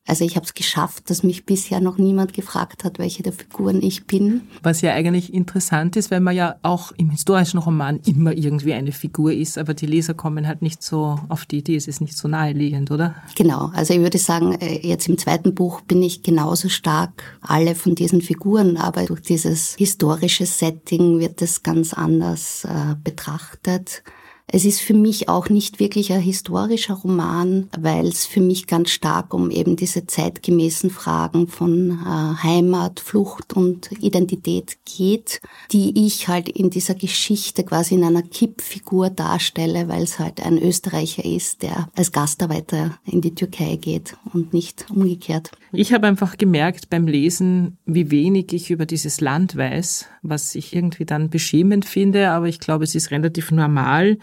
also 0.04 0.24
ich 0.24 0.34
habe 0.34 0.44
es 0.44 0.54
geschafft, 0.54 1.10
dass 1.10 1.22
mich 1.22 1.46
bisher 1.46 1.80
noch 1.80 1.96
niemand 1.96 2.32
gefragt 2.32 2.82
hat, 2.82 2.98
welche 2.98 3.22
der 3.22 3.32
Figuren 3.32 3.80
ich 3.82 4.06
bin. 4.06 4.42
Was 4.62 4.80
ja 4.80 4.92
eigentlich 4.92 5.32
interessant 5.32 5.94
ist, 5.94 6.10
weil 6.10 6.20
man 6.20 6.34
ja 6.34 6.56
auch 6.62 6.90
im 6.92 7.10
historischen 7.10 7.58
Roman 7.58 8.00
immer 8.04 8.32
irgendwie 8.32 8.72
eine 8.72 8.90
Figur 8.90 9.32
ist, 9.32 9.58
aber 9.58 9.74
die 9.74 9.86
Leser 9.86 10.14
kommen 10.14 10.48
halt 10.48 10.60
nicht 10.60 10.82
so 10.82 11.20
auf 11.28 11.46
die 11.46 11.58
Idee, 11.58 11.76
es 11.76 11.86
ist 11.86 12.00
nicht 12.00 12.16
so 12.16 12.26
naheliegend, 12.26 12.90
oder? 12.90 13.14
Genau, 13.36 13.70
also 13.74 13.94
ich 13.94 14.00
würde 14.00 14.18
sagen, 14.18 14.54
äh, 14.60 14.84
jetzt 14.86 15.08
im 15.08 15.18
zweiten 15.18 15.54
Buch 15.54 15.82
bin 15.82 16.02
ich 16.02 16.24
genauso 16.24 16.68
stark 16.68 17.38
alle 17.40 17.76
von 17.76 17.94
diesen 17.94 18.22
Figuren, 18.22 18.76
aber 18.76 19.04
durch 19.06 19.22
dieses 19.22 19.76
historische 19.76 20.46
Setting 20.46 21.20
wird 21.20 21.40
es 21.42 21.62
ganz 21.62 21.94
anders 21.94 22.64
äh, 22.64 22.96
betrachtet. 23.02 24.02
Es 24.46 24.64
ist 24.64 24.80
für 24.80 24.94
mich 24.94 25.28
auch 25.28 25.48
nicht 25.48 25.80
wirklich 25.80 26.12
ein 26.12 26.20
historischer 26.20 26.94
Roman, 26.94 27.68
weil 27.78 28.06
es 28.06 28.26
für 28.26 28.40
mich 28.40 28.66
ganz 28.66 28.90
stark 28.90 29.32
um 29.32 29.50
eben 29.50 29.76
diese 29.76 30.06
zeitgemäßen 30.06 30.90
Fragen 30.90 31.48
von 31.48 31.90
äh, 31.90 32.42
Heimat, 32.42 33.00
Flucht 33.00 33.54
und 33.54 33.90
Identität 34.02 34.78
geht, 34.84 35.40
die 35.70 36.06
ich 36.06 36.28
halt 36.28 36.48
in 36.48 36.70
dieser 36.70 36.94
Geschichte 36.94 37.64
quasi 37.64 37.94
in 37.94 38.04
einer 38.04 38.22
Kippfigur 38.22 39.10
darstelle, 39.10 39.88
weil 39.88 40.02
es 40.02 40.18
halt 40.18 40.44
ein 40.44 40.58
Österreicher 40.58 41.24
ist, 41.24 41.62
der 41.62 41.88
als 41.96 42.12
Gastarbeiter 42.12 42.98
in 43.06 43.20
die 43.20 43.34
Türkei 43.34 43.76
geht 43.76 44.16
und 44.32 44.52
nicht 44.52 44.86
umgekehrt. 44.90 45.50
Ich 45.72 45.92
habe 45.92 46.06
einfach 46.06 46.36
gemerkt 46.36 46.90
beim 46.90 47.06
Lesen, 47.06 47.78
wie 47.86 48.10
wenig 48.10 48.52
ich 48.52 48.70
über 48.70 48.84
dieses 48.84 49.20
Land 49.20 49.56
weiß, 49.56 50.06
was 50.22 50.54
ich 50.54 50.74
irgendwie 50.74 51.04
dann 51.04 51.30
beschämend 51.30 51.84
finde, 51.84 52.30
aber 52.30 52.46
ich 52.46 52.60
glaube, 52.60 52.84
es 52.84 52.94
ist 52.94 53.10
relativ 53.10 53.50
normal. 53.50 54.18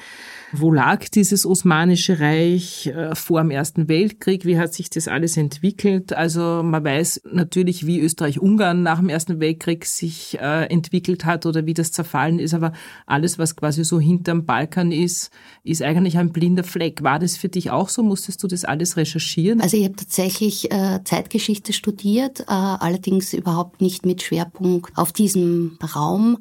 Wo 0.51 0.71
lag 0.71 1.07
dieses 1.09 1.45
Osmanische 1.45 2.19
Reich 2.19 2.87
äh, 2.87 3.13
vor 3.13 3.41
dem 3.41 3.51
Ersten 3.51 3.87
Weltkrieg? 3.87 4.45
Wie 4.45 4.57
hat 4.57 4.73
sich 4.73 4.89
das 4.89 5.07
alles 5.07 5.37
entwickelt? 5.37 6.13
Also 6.13 6.63
man 6.63 6.83
weiß 6.83 7.21
natürlich, 7.31 7.85
wie 7.85 7.99
Österreich-Ungarn 7.99 8.81
nach 8.81 8.99
dem 8.99 9.09
Ersten 9.09 9.39
Weltkrieg 9.39 9.85
sich 9.85 10.39
äh, 10.39 10.65
entwickelt 10.65 11.25
hat 11.25 11.45
oder 11.45 11.65
wie 11.67 11.75
das 11.75 11.91
zerfallen 11.91 12.39
ist, 12.39 12.53
aber 12.53 12.73
alles, 13.05 13.37
was 13.37 13.55
quasi 13.55 13.83
so 13.83 13.99
hinterm 13.99 14.45
Balkan 14.45 14.91
ist, 14.91 15.29
ist 15.63 15.83
eigentlich 15.83 16.17
ein 16.17 16.31
blinder 16.31 16.63
Fleck. 16.63 17.03
War 17.03 17.19
das 17.19 17.37
für 17.37 17.49
dich 17.49 17.69
auch 17.69 17.89
so? 17.89 18.01
Musstest 18.01 18.41
du 18.41 18.47
das 18.47 18.65
alles 18.65 18.97
recherchieren? 18.97 19.61
Also 19.61 19.77
ich 19.77 19.83
habe 19.83 19.95
tatsächlich 19.95 20.71
äh, 20.71 20.99
Zeitgeschichte 21.03 21.73
studiert, 21.73 22.47
allerdings 22.47 23.33
überhaupt 23.33 23.81
nicht 23.81 24.05
mit 24.05 24.23
Schwerpunkt 24.23 24.97
auf 24.97 25.11
diesem 25.11 25.77
Raum 25.95 26.39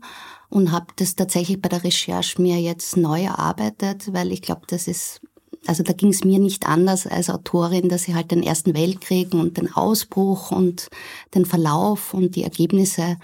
und 0.51 0.73
habe 0.73 0.87
das 0.97 1.15
tatsächlich 1.15 1.61
bei 1.61 1.69
der 1.69 1.85
Recherche 1.85 2.41
mir 2.41 2.61
jetzt 2.61 2.97
neu 2.97 3.25
erarbeitet, 3.25 4.13
weil 4.13 4.33
ich 4.33 4.43
glaube, 4.43 4.63
das 4.67 4.89
ist, 4.89 5.21
also 5.67 5.83
da 5.83 5.93
ging 5.93 6.11
es 6.11 6.25
mir 6.25 6.39
nicht 6.39 6.67
anders 6.67 7.07
als 7.07 7.31
Autorin, 7.31 7.89
dass 7.89 8.09
ich 8.09 8.15
halt 8.15 8.31
den 8.31 8.43
Ersten 8.43 8.75
Weltkrieg 8.75 9.35
und 9.35 9.57
den 9.57 9.73
Ausbruch 9.73 10.51
und 10.51 10.89
den 11.35 11.45
Verlauf 11.45 12.15
und 12.15 12.37
die 12.37 12.45
Ergebnisse 12.45 13.19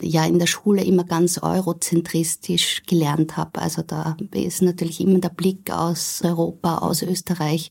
ja 0.00 0.24
in 0.24 0.38
der 0.38 0.46
Schule 0.46 0.84
immer 0.84 1.04
ganz 1.04 1.38
eurozentristisch 1.42 2.82
gelernt 2.86 3.36
habe. 3.36 3.60
Also 3.60 3.82
da 3.82 4.16
ist 4.32 4.62
natürlich 4.62 5.00
immer 5.00 5.18
der 5.18 5.30
Blick 5.30 5.70
aus 5.70 6.22
Europa, 6.22 6.78
aus 6.78 7.02
Österreich 7.02 7.70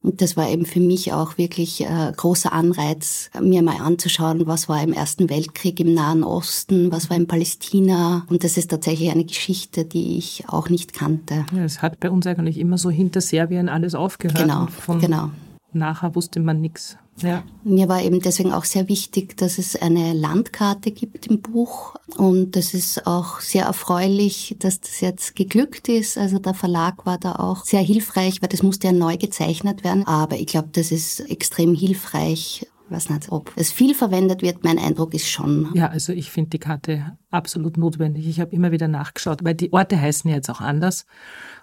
und 0.00 0.22
das 0.22 0.36
war 0.36 0.48
eben 0.48 0.64
für 0.64 0.80
mich 0.80 1.12
auch 1.12 1.38
wirklich 1.38 1.84
äh, 1.84 2.12
großer 2.16 2.52
Anreiz, 2.52 3.30
mir 3.40 3.62
mal 3.62 3.80
anzuschauen, 3.80 4.46
was 4.46 4.68
war 4.68 4.82
im 4.82 4.92
Ersten 4.92 5.28
Weltkrieg 5.28 5.80
im 5.80 5.92
Nahen 5.92 6.22
Osten, 6.22 6.92
was 6.92 7.10
war 7.10 7.16
in 7.16 7.26
Palästina. 7.26 8.24
Und 8.30 8.44
das 8.44 8.56
ist 8.56 8.70
tatsächlich 8.70 9.10
eine 9.10 9.24
Geschichte, 9.24 9.84
die 9.84 10.16
ich 10.16 10.44
auch 10.46 10.68
nicht 10.68 10.92
kannte. 10.92 11.46
Ja, 11.52 11.64
es 11.64 11.82
hat 11.82 11.98
bei 11.98 12.10
uns 12.10 12.26
eigentlich 12.28 12.58
immer 12.58 12.78
so 12.78 12.90
hinter 12.90 13.20
Serbien 13.20 13.68
alles 13.68 13.96
aufgehört. 13.96 14.38
Genau, 14.38 14.66
von 14.66 15.00
genau. 15.00 15.30
Nachher 15.78 16.14
wusste 16.14 16.40
man 16.40 16.60
nichts. 16.60 16.98
Ja. 17.22 17.42
Mir 17.64 17.88
war 17.88 18.02
eben 18.02 18.20
deswegen 18.20 18.52
auch 18.52 18.64
sehr 18.64 18.88
wichtig, 18.88 19.36
dass 19.36 19.58
es 19.58 19.74
eine 19.80 20.12
Landkarte 20.12 20.90
gibt 20.90 21.26
im 21.26 21.40
Buch. 21.40 21.94
Und 22.16 22.54
das 22.54 22.74
ist 22.74 23.06
auch 23.06 23.40
sehr 23.40 23.64
erfreulich, 23.64 24.56
dass 24.58 24.80
das 24.80 25.00
jetzt 25.00 25.34
geglückt 25.34 25.88
ist. 25.88 26.16
Also 26.16 26.38
der 26.38 26.54
Verlag 26.54 27.06
war 27.06 27.18
da 27.18 27.36
auch 27.36 27.64
sehr 27.64 27.80
hilfreich, 27.80 28.40
weil 28.40 28.48
das 28.48 28.62
musste 28.62 28.88
ja 28.88 28.92
neu 28.92 29.16
gezeichnet 29.16 29.84
werden. 29.84 30.06
Aber 30.06 30.36
ich 30.36 30.46
glaube, 30.46 30.68
das 30.72 30.92
ist 30.92 31.20
extrem 31.20 31.74
hilfreich. 31.74 32.66
Weiß 32.90 33.10
nicht, 33.10 33.30
ob 33.30 33.52
es 33.56 33.70
viel 33.70 33.94
verwendet 33.94 34.40
wird. 34.40 34.64
Mein 34.64 34.78
Eindruck 34.78 35.12
ist 35.12 35.28
schon. 35.28 35.68
Ja, 35.74 35.88
also 35.88 36.12
ich 36.12 36.30
finde 36.30 36.50
die 36.50 36.58
Karte 36.58 37.16
absolut 37.30 37.76
notwendig. 37.76 38.26
Ich 38.26 38.40
habe 38.40 38.54
immer 38.54 38.72
wieder 38.72 38.88
nachgeschaut, 38.88 39.44
weil 39.44 39.54
die 39.54 39.72
Orte 39.72 40.00
heißen 40.00 40.28
ja 40.30 40.36
jetzt 40.36 40.48
auch 40.48 40.62
anders. 40.62 41.04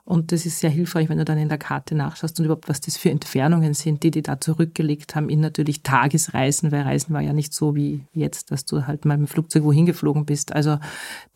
Und 0.03 0.32
das 0.32 0.46
ist 0.46 0.60
sehr 0.60 0.70
hilfreich, 0.70 1.10
wenn 1.10 1.17
du 1.17 1.25
dann 1.25 1.39
in 1.39 1.50
der 1.50 1.58
Karte 1.58 1.96
nachschaust 1.96 2.39
und 2.39 2.46
überhaupt, 2.46 2.70
was 2.70 2.79
das 2.79 2.96
für 2.96 3.10
Entfernungen 3.10 3.74
sind, 3.74 4.03
die 4.03 4.12
die 4.12 4.22
da 4.22 4.39
zurückgelegt 4.39 5.15
haben 5.15 5.29
in 5.29 5.39
natürlich 5.39 5.82
Tagesreisen, 5.82 6.72
weil 6.72 6.84
Reisen 6.84 7.13
war 7.13 7.22
ja 7.22 7.34
nicht 7.34 7.53
so 7.53 7.75
wie 7.75 8.03
jetzt, 8.13 8.51
dass 8.51 8.65
du 8.65 8.86
halt 8.86 9.05
mal 9.05 9.17
mit 9.17 9.27
dem 9.27 9.32
Flugzeug 9.32 9.63
wohin 9.63 9.88
geflogen 9.88 10.25
bist. 10.25 10.53
Also 10.53 10.77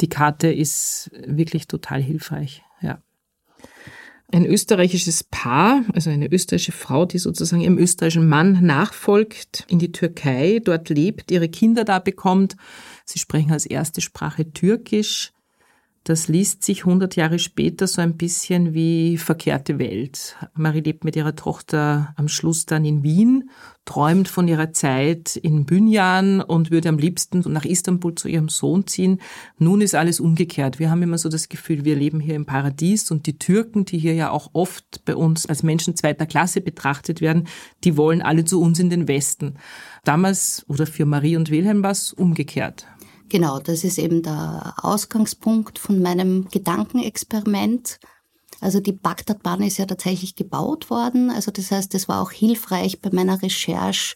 die 0.02 0.10
Karte 0.10 0.52
ist 0.52 1.10
wirklich 1.26 1.68
total 1.68 2.00
hilfreich. 2.00 2.64
Ein 4.32 4.46
österreichisches 4.46 5.24
Paar, 5.24 5.84
also 5.94 6.12
eine 6.12 6.32
österreichische 6.32 6.72
Frau, 6.72 7.06
die 7.06 7.18
sozusagen 7.18 7.64
ihrem 7.64 7.80
österreichischen 7.80 8.28
Mann 8.28 8.64
nachfolgt, 8.64 9.66
in 9.68 9.80
die 9.80 9.92
Türkei, 9.92 10.62
dort 10.64 10.90
lebt, 10.90 11.32
ihre 11.32 11.50
Kinder 11.50 11.84
da 11.84 11.98
bekommt. 11.98 12.56
Sie 13.06 13.18
sprechen 13.18 13.52
als 13.52 13.66
erste 13.66 14.02
Sprache 14.02 14.52
Türkisch 14.52 15.32
das 16.04 16.28
liest 16.28 16.64
sich 16.64 16.86
100 16.86 17.16
Jahre 17.16 17.40
später 17.40 17.86
so 17.86 18.02
ein 18.02 18.18
bisschen 18.18 18.74
wie 18.74 19.18
verkehrte 19.18 19.80
Welt. 19.80 20.38
Marie 20.56 20.82
lebt 20.82 21.04
mit 21.04 21.16
ihrer 21.16 21.36
Tochter 21.36 22.14
am 22.16 22.28
Schluss 22.28 22.66
dann 22.66 22.86
in 22.86 23.04
Wien, 23.04 23.50
träumt 23.86 24.28
von 24.28 24.48
ihrer 24.48 24.72
Zeit 24.72 25.36
in 25.36 25.66
Bünjan 25.66 26.42
und 26.42 26.72
würde 26.72 26.90
am 26.90 26.98
liebsten 26.98 27.40
nach 27.52 27.66
Istanbul 27.66 28.16
zu 28.16 28.28
ihrem 28.28 28.50
Sohn 28.50 28.88
ziehen. 28.88 29.20
Nun 29.58 29.82
ist 29.82 29.96
alles 29.96 30.20
umgekehrt. 30.20 30.80
Wir 30.80 30.90
haben 30.90 31.04
immer 31.04 31.18
so 31.18 31.28
das 31.28 31.50
Gefühl, 31.50 31.86
wir 31.86 31.96
leben 31.96 32.20
hier 32.20 32.36
im 32.36 32.46
Paradies 32.46 33.12
und 33.12 33.28
die 33.28 33.38
Türken, 33.38 33.86
die 33.86 33.98
hier 33.98 34.14
ja 34.14 34.32
auch 34.32 34.52
oft 34.54 35.04
bei 35.06 35.16
uns 35.16 35.46
als 35.48 35.64
Menschen 35.64 35.96
zweiter 35.96 36.26
Klasse 36.26 36.62
betrachtet 36.62 37.20
werden, 37.20 37.48
die 37.84 37.98
wollen 37.98 38.22
alle 38.22 38.46
zu 38.46 38.62
uns 38.62 38.80
in 38.80 38.90
den 38.90 39.08
Westen. 39.08 39.56
Damals 40.04 40.66
oder 40.68 40.88
für 40.88 41.06
Marie 41.06 41.36
und 41.36 41.52
Wilhelm 41.52 41.84
war 41.84 41.92
es 41.92 42.14
umgekehrt. 42.14 42.88
Genau, 43.30 43.60
das 43.60 43.84
ist 43.84 44.00
eben 44.00 44.24
der 44.24 44.74
Ausgangspunkt 44.82 45.78
von 45.78 46.02
meinem 46.02 46.50
Gedankenexperiment. 46.50 48.00
Also 48.60 48.80
die 48.80 48.92
Bagdadbahn 48.92 49.62
ist 49.62 49.78
ja 49.78 49.86
tatsächlich 49.86 50.36
gebaut 50.36 50.90
worden. 50.90 51.30
Also 51.30 51.52
das 51.52 51.72
heißt, 51.72 51.94
das 51.94 52.10
war 52.10 52.22
auch 52.22 52.32
hilfreich 52.32 53.00
bei 53.00 53.10
meiner 53.14 53.42
Recherche. 53.42 54.16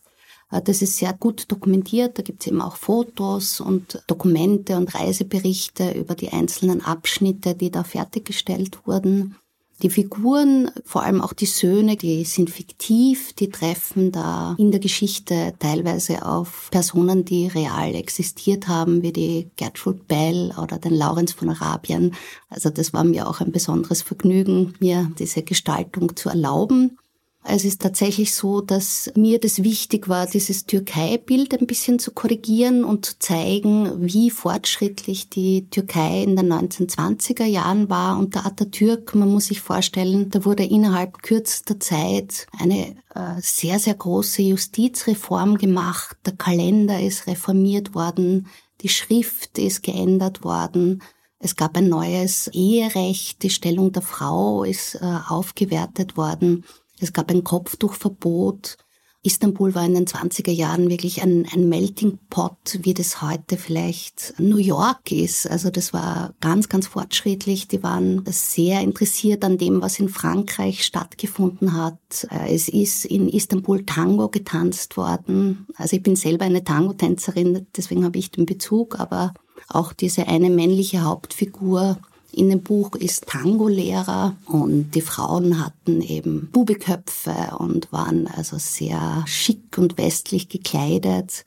Äh, 0.51 0.61
das 0.61 0.81
ist 0.81 0.97
sehr 0.97 1.13
gut 1.13 1.51
dokumentiert. 1.51 2.17
Da 2.17 2.23
gibt 2.23 2.41
es 2.41 2.47
eben 2.47 2.61
auch 2.61 2.75
Fotos 2.75 3.61
und 3.61 4.03
Dokumente 4.07 4.75
und 4.77 4.93
Reiseberichte 4.93 5.91
über 5.91 6.15
die 6.15 6.29
einzelnen 6.29 6.83
Abschnitte, 6.83 7.55
die 7.55 7.71
da 7.71 7.83
fertiggestellt 7.83 8.85
wurden. 8.85 9.35
Die 9.83 9.89
Figuren, 9.89 10.71
vor 10.85 11.03
allem 11.03 11.19
auch 11.19 11.33
die 11.33 11.45
Söhne, 11.45 11.97
die 11.97 12.23
sind 12.23 12.49
fiktiv, 12.49 13.33
die 13.33 13.49
treffen 13.49 14.13
da 14.13 14.55
in 14.57 14.71
der 14.71 14.79
Geschichte 14.79 15.53
teilweise 15.59 16.25
auf 16.25 16.69
Personen, 16.71 17.25
die 17.25 17.47
real 17.47 17.93
existiert 17.93 18.69
haben, 18.69 19.01
wie 19.01 19.11
die 19.11 19.49
Gertrude 19.57 19.99
Bell 20.07 20.53
oder 20.57 20.77
den 20.77 20.93
Lawrence 20.93 21.35
von 21.35 21.49
Arabien. 21.49 22.15
Also 22.47 22.69
das 22.69 22.93
war 22.93 23.03
mir 23.03 23.27
auch 23.27 23.41
ein 23.41 23.51
besonderes 23.51 24.01
Vergnügen, 24.01 24.73
mir 24.79 25.11
diese 25.19 25.43
Gestaltung 25.43 26.15
zu 26.15 26.29
erlauben. 26.29 26.97
Es 27.45 27.65
ist 27.65 27.81
tatsächlich 27.81 28.33
so, 28.33 28.61
dass 28.61 29.11
mir 29.15 29.37
das 29.37 29.63
wichtig 29.63 30.07
war, 30.07 30.27
dieses 30.27 30.65
Türkei-Bild 30.65 31.59
ein 31.59 31.67
bisschen 31.67 31.99
zu 31.99 32.11
korrigieren 32.11 32.85
und 32.85 33.05
zu 33.05 33.19
zeigen, 33.19 33.91
wie 34.01 34.29
fortschrittlich 34.29 35.29
die 35.29 35.69
Türkei 35.69 36.23
in 36.23 36.37
den 36.37 36.51
1920er 36.51 37.43
Jahren 37.43 37.89
war 37.89 38.17
unter 38.17 38.45
Atatürk. 38.45 39.13
Man 39.13 39.29
muss 39.29 39.47
sich 39.47 39.59
vorstellen, 39.59 40.29
da 40.29 40.45
wurde 40.45 40.63
innerhalb 40.63 41.21
kürzester 41.21 41.81
Zeit 41.81 42.47
eine 42.57 42.95
äh, 43.13 43.41
sehr, 43.41 43.77
sehr 43.77 43.95
große 43.95 44.41
Justizreform 44.41 45.57
gemacht. 45.57 46.15
Der 46.25 46.33
Kalender 46.33 47.01
ist 47.01 47.27
reformiert 47.27 47.93
worden. 47.93 48.47
Die 48.81 48.89
Schrift 48.89 49.57
ist 49.57 49.83
geändert 49.83 50.45
worden. 50.45 51.03
Es 51.39 51.57
gab 51.57 51.75
ein 51.75 51.89
neues 51.89 52.47
Eherecht. 52.53 53.43
Die 53.43 53.49
Stellung 53.49 53.91
der 53.91 54.01
Frau 54.01 54.63
ist 54.63 54.95
äh, 54.95 55.19
aufgewertet 55.27 56.15
worden. 56.15 56.63
Es 57.03 57.13
gab 57.13 57.29
ein 57.29 57.43
Kopftuchverbot. 57.43 58.77
Istanbul 59.25 59.73
war 59.73 59.85
in 59.85 59.93
den 59.93 60.05
20er 60.05 60.51
Jahren 60.51 60.89
wirklich 60.89 61.21
ein, 61.21 61.47
ein 61.53 61.69
Melting 61.69 62.19
Pot, 62.29 62.79
wie 62.81 62.93
das 62.93 63.21
heute 63.21 63.55
vielleicht 63.55 64.33
New 64.37 64.57
York 64.57 65.11
ist. 65.13 65.49
Also 65.49 65.69
das 65.69 65.93
war 65.93 66.33
ganz, 66.41 66.67
ganz 66.67 66.87
fortschrittlich. 66.87 67.69
Die 67.69 67.83
waren 67.83 68.23
sehr 68.27 68.81
interessiert 68.81 69.45
an 69.45 69.57
dem, 69.57 69.81
was 69.81 69.99
in 69.99 70.09
Frankreich 70.09 70.83
stattgefunden 70.83 71.73
hat. 71.73 72.27
Äh, 72.29 72.53
es 72.53 72.67
ist 72.67 73.05
in 73.05 73.29
Istanbul 73.29 73.85
Tango 73.85 74.27
getanzt 74.27 74.97
worden. 74.97 75.67
Also 75.75 75.95
ich 75.95 76.03
bin 76.03 76.17
selber 76.17 76.43
eine 76.43 76.65
Tango-Tänzerin, 76.65 77.67
deswegen 77.77 78.03
habe 78.03 78.17
ich 78.17 78.31
den 78.31 78.45
Bezug, 78.45 78.99
aber 78.99 79.33
auch 79.69 79.93
diese 79.93 80.27
eine 80.27 80.49
männliche 80.49 81.03
Hauptfigur 81.03 81.97
in 82.33 82.49
dem 82.49 82.61
Buch 82.61 82.95
ist 82.95 83.27
Tango-Lehrer 83.27 84.35
und 84.45 84.91
die 84.95 85.01
Frauen 85.01 85.63
hatten 85.63 86.01
eben 86.01 86.49
Bubeköpfe 86.51 87.55
und 87.57 87.91
waren 87.91 88.27
also 88.27 88.57
sehr 88.57 89.23
schick 89.27 89.77
und 89.77 89.97
westlich 89.97 90.49
gekleidet. 90.49 91.45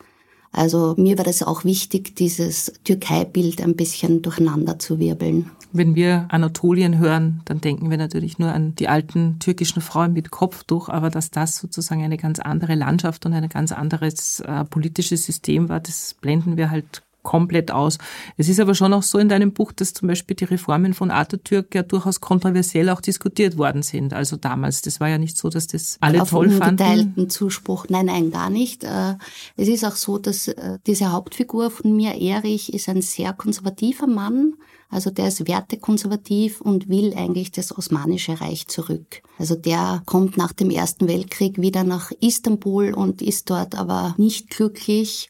Also 0.52 0.94
mir 0.96 1.18
war 1.18 1.24
das 1.24 1.42
auch 1.42 1.64
wichtig, 1.64 2.16
dieses 2.16 2.72
Türkei-Bild 2.84 3.60
ein 3.60 3.76
bisschen 3.76 4.22
durcheinander 4.22 4.78
zu 4.78 4.98
wirbeln. 4.98 5.50
Wenn 5.72 5.94
wir 5.94 6.26
Anatolien 6.30 6.98
hören, 6.98 7.42
dann 7.44 7.60
denken 7.60 7.90
wir 7.90 7.98
natürlich 7.98 8.38
nur 8.38 8.52
an 8.52 8.74
die 8.76 8.88
alten 8.88 9.38
türkischen 9.40 9.82
Frauen 9.82 10.14
mit 10.14 10.30
Kopftuch, 10.30 10.88
aber 10.88 11.10
dass 11.10 11.30
das 11.30 11.56
sozusagen 11.56 12.02
eine 12.02 12.16
ganz 12.16 12.38
andere 12.38 12.74
Landschaft 12.76 13.26
und 13.26 13.34
ein 13.34 13.48
ganz 13.50 13.72
anderes 13.72 14.40
äh, 14.40 14.64
politisches 14.64 15.26
System 15.26 15.68
war, 15.68 15.80
das 15.80 16.14
blenden 16.14 16.56
wir 16.56 16.70
halt 16.70 17.02
komplett 17.26 17.72
aus. 17.72 17.98
Es 18.36 18.48
ist 18.48 18.60
aber 18.60 18.74
schon 18.74 18.92
auch 18.92 19.02
so 19.02 19.18
in 19.18 19.28
deinem 19.28 19.52
Buch, 19.52 19.72
dass 19.72 19.92
zum 19.92 20.06
Beispiel 20.08 20.36
die 20.36 20.44
Reformen 20.44 20.94
von 20.94 21.10
Atatürk 21.10 21.74
ja 21.74 21.82
durchaus 21.82 22.20
kontroversiell 22.20 22.88
auch 22.88 23.00
diskutiert 23.00 23.58
worden 23.58 23.82
sind. 23.82 24.14
Also 24.14 24.36
damals, 24.36 24.80
das 24.80 25.00
war 25.00 25.08
ja 25.08 25.18
nicht 25.18 25.36
so, 25.36 25.50
dass 25.50 25.66
das 25.66 25.98
alle 26.00 26.22
Auf 26.22 26.30
toll 26.30 26.50
fanden. 26.50 27.14
Auf 27.18 27.28
Zuspruch, 27.28 27.86
nein, 27.88 28.06
nein, 28.06 28.30
gar 28.30 28.48
nicht. 28.48 28.84
Äh, 28.84 29.16
es 29.56 29.66
ist 29.66 29.84
auch 29.84 29.96
so, 29.96 30.18
dass 30.18 30.46
äh, 30.46 30.78
diese 30.86 31.10
Hauptfigur 31.10 31.70
von 31.70 31.96
mir, 31.96 32.14
Erich, 32.14 32.72
ist 32.72 32.88
ein 32.88 33.02
sehr 33.02 33.32
konservativer 33.32 34.06
Mann. 34.06 34.54
Also 34.88 35.10
der 35.10 35.26
ist 35.26 35.48
wertekonservativ 35.48 36.60
und 36.60 36.88
will 36.88 37.12
eigentlich 37.16 37.50
das 37.50 37.76
Osmanische 37.76 38.40
Reich 38.40 38.68
zurück. 38.68 39.22
Also 39.36 39.56
der 39.56 40.02
kommt 40.06 40.36
nach 40.36 40.52
dem 40.52 40.70
Ersten 40.70 41.08
Weltkrieg 41.08 41.60
wieder 41.60 41.82
nach 41.82 42.12
Istanbul 42.20 42.94
und 42.94 43.20
ist 43.20 43.50
dort 43.50 43.74
aber 43.74 44.14
nicht 44.16 44.48
glücklich 44.48 45.28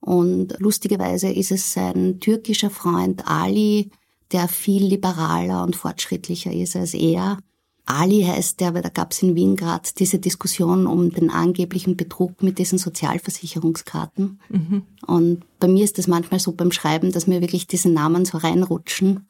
und 0.00 0.54
lustigerweise 0.58 1.28
ist 1.28 1.50
es 1.50 1.72
sein 1.72 2.20
türkischer 2.20 2.70
Freund 2.70 3.26
Ali, 3.26 3.90
der 4.32 4.48
viel 4.48 4.84
liberaler 4.84 5.64
und 5.64 5.76
fortschrittlicher 5.76 6.52
ist 6.52 6.76
als 6.76 6.94
er. 6.94 7.38
Ali 7.88 8.22
heißt 8.22 8.60
der, 8.60 8.74
weil 8.74 8.82
da 8.82 8.90
gab 8.90 9.12
es 9.12 9.22
in 9.22 9.34
Wien 9.34 9.56
gerade 9.56 9.88
diese 9.98 10.18
Diskussion 10.18 10.86
um 10.86 11.10
den 11.10 11.30
angeblichen 11.30 11.96
Betrug 11.96 12.42
mit 12.42 12.58
diesen 12.58 12.78
Sozialversicherungskarten. 12.78 14.40
Mhm. 14.50 14.82
Und 15.06 15.42
bei 15.58 15.68
mir 15.68 15.84
ist 15.84 15.96
das 15.96 16.06
manchmal 16.06 16.38
so 16.38 16.52
beim 16.52 16.70
Schreiben, 16.70 17.12
dass 17.12 17.26
mir 17.26 17.40
wirklich 17.40 17.66
diese 17.66 17.88
Namen 17.88 18.26
so 18.26 18.36
reinrutschen. 18.36 19.26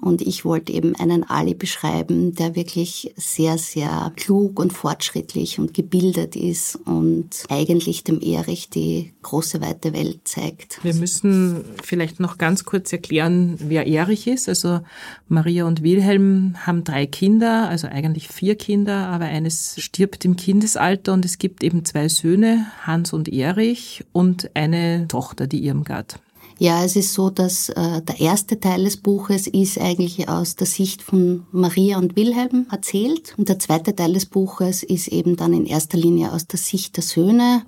Und 0.00 0.22
ich 0.22 0.44
wollte 0.44 0.72
eben 0.72 0.94
einen 0.96 1.28
Ali 1.28 1.54
beschreiben, 1.54 2.34
der 2.34 2.54
wirklich 2.54 3.12
sehr, 3.16 3.58
sehr 3.58 4.12
klug 4.16 4.58
und 4.60 4.72
fortschrittlich 4.72 5.58
und 5.58 5.74
gebildet 5.74 6.36
ist 6.36 6.76
und 6.84 7.44
eigentlich 7.48 8.04
dem 8.04 8.20
Erich 8.20 8.70
die 8.70 9.12
große 9.22 9.60
weite 9.60 9.92
Welt 9.92 10.20
zeigt. 10.24 10.82
Wir 10.82 10.94
müssen 10.94 11.64
vielleicht 11.82 12.20
noch 12.20 12.38
ganz 12.38 12.64
kurz 12.64 12.92
erklären, 12.92 13.56
wer 13.58 13.86
Erich 13.86 14.26
ist. 14.26 14.48
Also 14.48 14.80
Maria 15.28 15.64
und 15.64 15.82
Wilhelm 15.82 16.54
haben 16.66 16.84
drei 16.84 17.06
Kinder, 17.06 17.68
also 17.68 17.88
eigentlich 17.88 18.28
vier 18.28 18.54
Kinder, 18.54 19.08
aber 19.08 19.26
eines 19.26 19.80
stirbt 19.80 20.24
im 20.24 20.36
Kindesalter 20.36 21.12
und 21.12 21.24
es 21.24 21.38
gibt 21.38 21.62
eben 21.64 21.84
zwei 21.84 22.08
Söhne, 22.08 22.66
Hans 22.82 23.12
und 23.12 23.28
Erich 23.28 24.04
und 24.12 24.50
eine 24.54 25.06
Tochter, 25.08 25.46
die 25.46 25.64
Irmgard. 25.64 26.20
Ja, 26.60 26.84
es 26.84 26.96
ist 26.96 27.14
so, 27.14 27.30
dass 27.30 27.68
äh, 27.68 28.02
der 28.02 28.18
erste 28.18 28.58
Teil 28.58 28.82
des 28.82 28.96
Buches 28.96 29.46
ist 29.46 29.80
eigentlich 29.80 30.28
aus 30.28 30.56
der 30.56 30.66
Sicht 30.66 31.02
von 31.02 31.46
Maria 31.52 31.98
und 31.98 32.16
Wilhelm 32.16 32.66
erzählt 32.70 33.34
und 33.38 33.48
der 33.48 33.60
zweite 33.60 33.94
Teil 33.94 34.12
des 34.12 34.26
Buches 34.26 34.82
ist 34.82 35.06
eben 35.06 35.36
dann 35.36 35.52
in 35.52 35.66
erster 35.66 35.96
Linie 35.96 36.32
aus 36.32 36.48
der 36.48 36.58
Sicht 36.58 36.96
der 36.96 37.04
Söhne. 37.04 37.62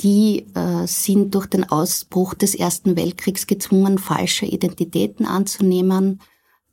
Die 0.00 0.46
äh, 0.54 0.86
sind 0.86 1.34
durch 1.34 1.46
den 1.46 1.64
Ausbruch 1.70 2.34
des 2.34 2.54
Ersten 2.54 2.96
Weltkriegs 2.96 3.46
gezwungen, 3.46 3.96
falsche 3.96 4.44
Identitäten 4.44 5.24
anzunehmen 5.24 6.20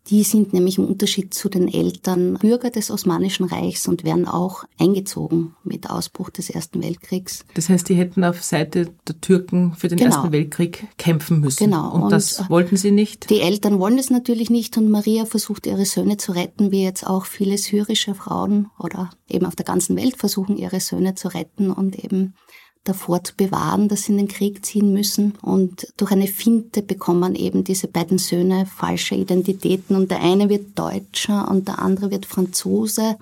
die 0.08 0.24
sind 0.24 0.54
nämlich 0.54 0.78
im 0.78 0.86
Unterschied 0.86 1.34
zu 1.34 1.50
den 1.50 1.68
Eltern 1.68 2.36
Bürger 2.36 2.70
des 2.70 2.92
Osmanischen 2.92 3.46
Reichs 3.46 3.88
und 3.88 4.04
werden 4.04 4.28
auch 4.28 4.66
eingezogen 4.78 5.56
mit 5.64 5.90
Ausbruch 5.90 6.30
des 6.30 6.50
Ersten 6.50 6.84
Weltkriegs. 6.84 7.46
Das 7.56 7.70
heißt, 7.70 7.90
die 7.90 7.96
hätten 7.96 8.24
auf 8.24 8.44
Seite 8.44 8.92
der 9.08 9.20
Türken 9.20 9.74
für 9.76 9.88
den 9.88 9.98
genau. 9.98 10.16
Ersten 10.16 10.32
Weltkrieg 10.32 10.88
kämpfen 10.98 11.40
müssen. 11.40 11.66
Genau. 11.66 11.92
Und, 11.92 12.04
und 12.04 12.12
das 12.12 12.50
wollten 12.50 12.78
sie 12.78 12.92
nicht? 12.92 13.30
Die 13.30 13.42
Eltern 13.42 13.80
wollen 13.80 13.98
es 13.98 14.10
natürlich 14.10 14.50
nicht 14.50 14.78
und 14.78 14.90
Maria 14.90 15.26
versucht 15.26 15.66
ihre 15.66 15.86
Söhne 15.86 16.18
zu 16.18 16.34
retten, 16.34 16.72
wie 16.72 16.84
jetzt 16.84 17.06
auch 17.06 17.26
viele 17.26 17.58
syrische 17.58 18.14
Frauen 18.14 18.70
oder 18.78 19.10
eben 19.28 19.46
auf 19.46 19.56
der 19.56 19.66
ganzen 19.66 19.96
Welt 19.96 20.18
versuchen, 20.18 20.58
ihre 20.58 20.80
Söhne 20.80 21.16
zu 21.16 21.30
retten 21.30 21.72
und 21.72 22.04
eben 22.04 22.36
davor 22.86 23.24
zu 23.24 23.36
bewahren, 23.36 23.90
dass 23.90 24.04
sie 24.04 24.14
in 24.14 24.20
den 24.20 24.28
Krieg 24.28 24.66
ziehen 24.66 24.94
müssen. 24.94 25.34
Und 25.42 25.88
durch 25.98 26.12
eine 26.12 26.28
Finte 26.28 26.82
bekommen 26.82 27.36
eben 27.36 27.64
diese 27.64 27.88
beiden 27.88 28.18
Söhne 28.18 28.66
falsche 28.66 29.16
Identitäten 29.16 29.96
und 29.96 30.12
der 30.12 30.22
eine 30.22 30.50
wird 30.50 30.78
Deutscher 30.80 31.50
und 31.50 31.68
der 31.68 31.80
andere 31.80 32.12
wird 32.12 32.26
Franzose. 32.26 33.18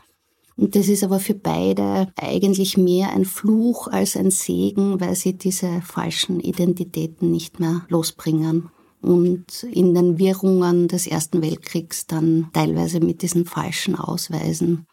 Und 0.56 0.76
das 0.76 0.88
ist 0.88 1.04
aber 1.04 1.20
für 1.20 1.34
beide 1.34 2.14
eigentlich 2.16 2.78
mehr 2.78 3.12
ein 3.12 3.26
Fluch 3.26 3.88
als 3.88 4.16
ein 4.16 4.30
Segen, 4.30 5.00
weil 5.00 5.16
sie 5.16 5.34
diese 5.34 5.82
falschen 5.82 6.40
Identitäten 6.40 7.32
nicht 7.32 7.60
mehr 7.60 7.86
losbringen 7.90 8.70
und 9.02 9.64
in 9.64 9.94
den 9.94 10.18
Wirrungen 10.18 10.88
des 10.88 11.08
Ersten 11.08 11.42
Weltkriegs 11.42 12.08
dann 12.08 12.50
teilweise 12.54 13.00
mit 13.00 13.22
diesen 13.22 13.46
falschen 13.46 13.96
Ausweisen 13.96 14.88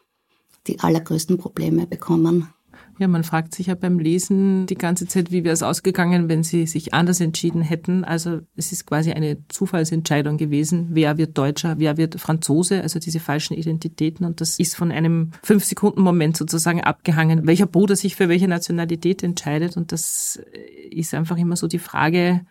die 0.67 0.81
allergrößten 0.81 1.39
Probleme 1.39 1.87
bekommen. 1.87 2.49
Ja, 3.01 3.09
man 3.09 3.25
fragt 3.25 3.55
sich 3.55 3.69
ja 3.69 3.75
beim 3.77 3.99
Lesen 3.99 4.67
die 4.67 4.75
ganze 4.75 5.07
Zeit, 5.07 5.33
wie 5.33 5.43
wäre 5.43 5.55
es 5.55 5.63
ausgegangen, 5.63 6.29
wenn 6.29 6.43
sie 6.43 6.67
sich 6.67 6.93
anders 6.93 7.19
entschieden 7.23 7.63
hätten. 7.63 8.05
Also 8.05 8.41
es 8.57 8.73
ist 8.73 8.85
quasi 8.85 9.13
eine 9.13 9.39
Zufallsentscheidung 9.49 10.37
gewesen, 10.37 10.89
wer 10.91 11.17
wird 11.17 11.39
Deutscher, 11.39 11.79
wer 11.79 11.97
wird 11.97 12.21
Franzose, 12.21 12.83
also 12.83 12.99
diese 12.99 13.19
falschen 13.19 13.55
Identitäten. 13.55 14.27
Und 14.27 14.43
das 14.43 14.59
ist 14.59 14.77
von 14.77 14.93
einem 14.93 15.31
Fünf-Sekunden-Moment 15.43 16.37
sozusagen 16.37 16.83
abgehangen, 16.83 17.47
welcher 17.47 17.65
Bruder 17.65 17.97
sich 17.97 18.17
für 18.17 18.29
welche 18.29 18.49
Nationalität 18.49 19.23
entscheidet. 19.23 19.79
Und 19.79 19.93
das 19.93 20.39
ist 20.91 21.15
einfach 21.15 21.39
immer 21.39 21.57
so 21.57 21.69
die 21.69 21.79
Frage, 21.79 22.43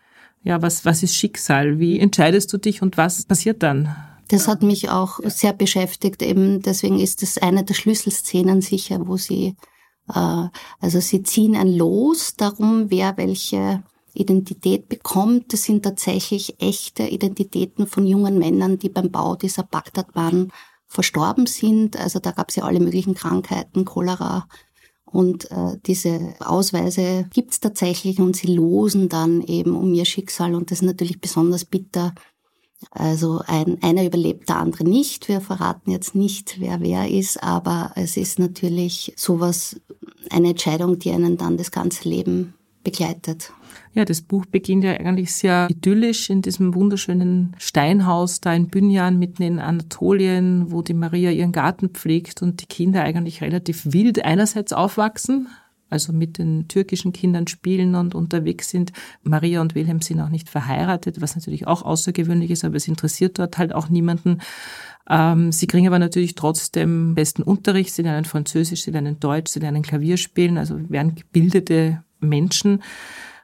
ja, 0.42 0.64
was, 0.64 0.84
was 0.84 1.04
ist 1.04 1.14
Schicksal? 1.14 1.78
Wie 1.78 2.00
entscheidest 2.00 2.52
du 2.52 2.58
dich 2.58 2.82
und 2.82 2.98
was 2.98 3.24
passiert 3.24 3.62
dann? 3.62 3.96
Das 4.30 4.48
hat 4.48 4.64
mich 4.64 4.90
auch 4.90 5.20
sehr 5.26 5.54
beschäftigt. 5.54 6.24
Eben 6.24 6.64
deswegen 6.64 6.98
ist 6.98 7.22
es 7.22 7.38
eine 7.38 7.64
der 7.64 7.76
Schlüsselszenen 7.76 8.62
sicher, 8.62 9.08
wo 9.08 9.16
sie 9.16 9.56
also 10.10 11.00
sie 11.00 11.24
ziehen 11.24 11.56
ein 11.56 11.76
Los 11.76 12.36
darum, 12.36 12.90
wer 12.90 13.18
welche 13.18 13.84
Identität 14.14 14.90
bekommt. 14.90 15.54
Das 15.54 15.64
sind 15.64 15.84
tatsächlich 15.84 16.60
echte 16.60 17.04
Identitäten 17.04 17.88
von 17.88 18.06
jungen 18.06 18.40
Männern, 18.40 18.80
die 18.80 18.90
beim 18.90 19.12
Bau 19.12 19.36
dieser 19.36 19.64
Bagdadbahn 19.64 20.52
verstorben 20.88 21.46
sind. 21.46 21.98
Also 21.98 22.20
da 22.20 22.32
gab 22.32 22.50
es 22.50 22.56
ja 22.56 22.64
alle 22.64 22.80
möglichen 22.80 23.14
Krankheiten, 23.14 23.86
Cholera. 23.86 24.48
Und 25.06 25.50
äh, 25.52 25.78
diese 25.86 26.36
Ausweise 26.40 27.28
gibt 27.34 27.52
es 27.52 27.60
tatsächlich 27.60 28.20
und 28.20 28.36
sie 28.36 28.54
losen 28.54 29.10
dann 29.10 29.42
eben 29.42 29.76
um 29.76 29.94
ihr 29.94 30.06
Schicksal. 30.06 30.54
Und 30.54 30.72
das 30.72 30.80
ist 30.80 30.86
natürlich 30.86 31.20
besonders 31.22 31.66
bitter, 31.66 32.14
Also 32.92 33.42
ein, 33.46 33.78
einer 33.82 34.06
überlebt, 34.06 34.50
der 34.50 34.58
andere 34.58 34.84
nicht. 34.84 35.28
Wir 35.28 35.42
verraten 35.42 35.92
jetzt 35.92 36.16
nicht, 36.16 36.60
wer 36.60 36.80
wer 36.80 37.10
ist, 37.10 37.44
aber 37.44 37.92
es 37.96 38.18
ist 38.18 38.40
natürlich 38.40 39.14
sowas, 39.16 39.80
eine 40.30 40.50
Entscheidung, 40.50 40.98
die 41.00 41.12
einen 41.12 41.38
dann 41.38 41.58
das 41.58 41.72
ganze 41.72 42.08
Leben 42.08 42.54
begleitet. 42.84 43.52
Ja, 43.94 44.06
das 44.06 44.22
Buch 44.22 44.46
beginnt 44.46 44.84
ja 44.84 44.92
eigentlich 44.92 45.34
sehr 45.34 45.68
idyllisch 45.70 46.30
in 46.30 46.42
diesem 46.42 46.74
wunderschönen 46.76 47.56
Steinhaus 47.58 48.40
da 48.40 48.54
in 48.54 48.68
Bünjan 48.68 49.20
mitten 49.20 49.44
in 49.44 49.60
Anatolien, 49.60 50.72
wo 50.72 50.82
die 50.82 50.94
Maria 50.94 51.32
ihren 51.32 51.52
Garten 51.52 51.90
pflegt 51.90 52.42
und 52.42 52.62
die 52.62 52.68
Kinder 52.68 53.04
eigentlich 53.04 53.42
relativ 53.42 53.92
wild 53.92 54.24
einerseits 54.24 54.74
aufwachsen, 54.74 55.48
also 55.90 56.14
mit 56.14 56.38
den 56.38 56.68
türkischen 56.68 57.14
Kindern 57.14 57.48
spielen 57.48 57.96
und 57.96 58.16
unterwegs 58.16 58.70
sind. 58.70 58.92
Maria 59.24 59.62
und 59.62 59.76
Wilhelm 59.76 60.02
sind 60.02 60.20
auch 60.22 60.30
nicht 60.30 60.50
verheiratet, 60.50 61.22
was 61.22 61.36
natürlich 61.36 61.68
auch 61.68 61.82
außergewöhnlich 61.82 62.52
ist, 62.52 62.66
aber 62.66 62.76
es 62.76 62.88
interessiert 62.88 63.40
dort 63.40 63.58
halt 63.58 63.74
auch 63.74 63.90
niemanden. 63.90 64.40
Ähm, 65.10 65.52
sie 65.52 65.68
kriegen 65.68 65.88
aber 65.88 66.00
natürlich 66.00 66.36
trotzdem 66.36 67.16
besten 67.16 67.42
Unterricht. 67.42 67.94
Sie 67.94 68.04
lernen 68.04 68.26
Französisch, 68.26 68.84
sie 68.84 68.92
lernen 68.92 69.20
Deutsch, 69.20 69.52
sie 69.52 69.60
lernen 69.60 69.82
Klavier 69.82 70.18
spielen, 70.18 70.58
also 70.58 70.80
werden 70.90 71.16
gebildete 71.16 72.04
Menschen. 72.20 72.84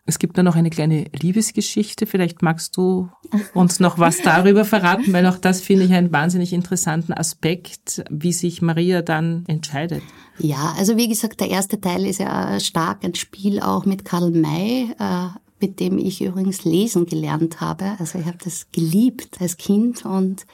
Es 0.07 0.19
gibt 0.19 0.37
da 0.37 0.43
noch 0.43 0.55
eine 0.55 0.69
kleine 0.69 1.05
Liebesgeschichte. 1.19 2.05
Vielleicht 2.05 2.43
magst 2.43 2.77
du 2.77 3.09
uns 3.55 3.79
noch 3.79 3.97
was 3.97 4.21
darüber 4.21 4.63
verraten, 4.63 5.11
weil 5.13 5.25
auch 5.25 5.39
das 5.39 5.61
finde 5.61 5.85
ich 5.85 5.93
einen 5.93 6.11
wahnsinnig 6.11 6.53
interessanten 6.53 7.11
Aspekt, 7.11 8.03
wie 8.11 8.33
sich 8.33 8.61
Maria 8.61 9.01
dann 9.01 9.43
entscheidet. 9.47 10.03
Ja, 10.37 10.73
also 10.77 10.97
wie 10.97 11.07
gesagt, 11.07 11.39
der 11.39 11.49
erste 11.49 11.79
Teil 11.79 12.05
ist 12.05 12.19
ja 12.19 12.59
stark 12.59 13.03
ein 13.03 13.15
Spiel 13.15 13.61
auch 13.61 13.85
mit 13.85 14.03
Karl 14.03 14.31
May, 14.31 14.89
äh, 14.99 15.27
mit 15.61 15.79
dem 15.79 15.97
ich 15.97 16.21
übrigens 16.21 16.65
lesen 16.65 17.05
gelernt 17.05 17.61
habe. 17.61 17.95
Also 17.99 18.19
ich 18.19 18.25
habe 18.25 18.37
das 18.43 18.67
geliebt 18.71 19.39
als 19.39 19.57
Kind 19.57 20.05
und 20.05 20.45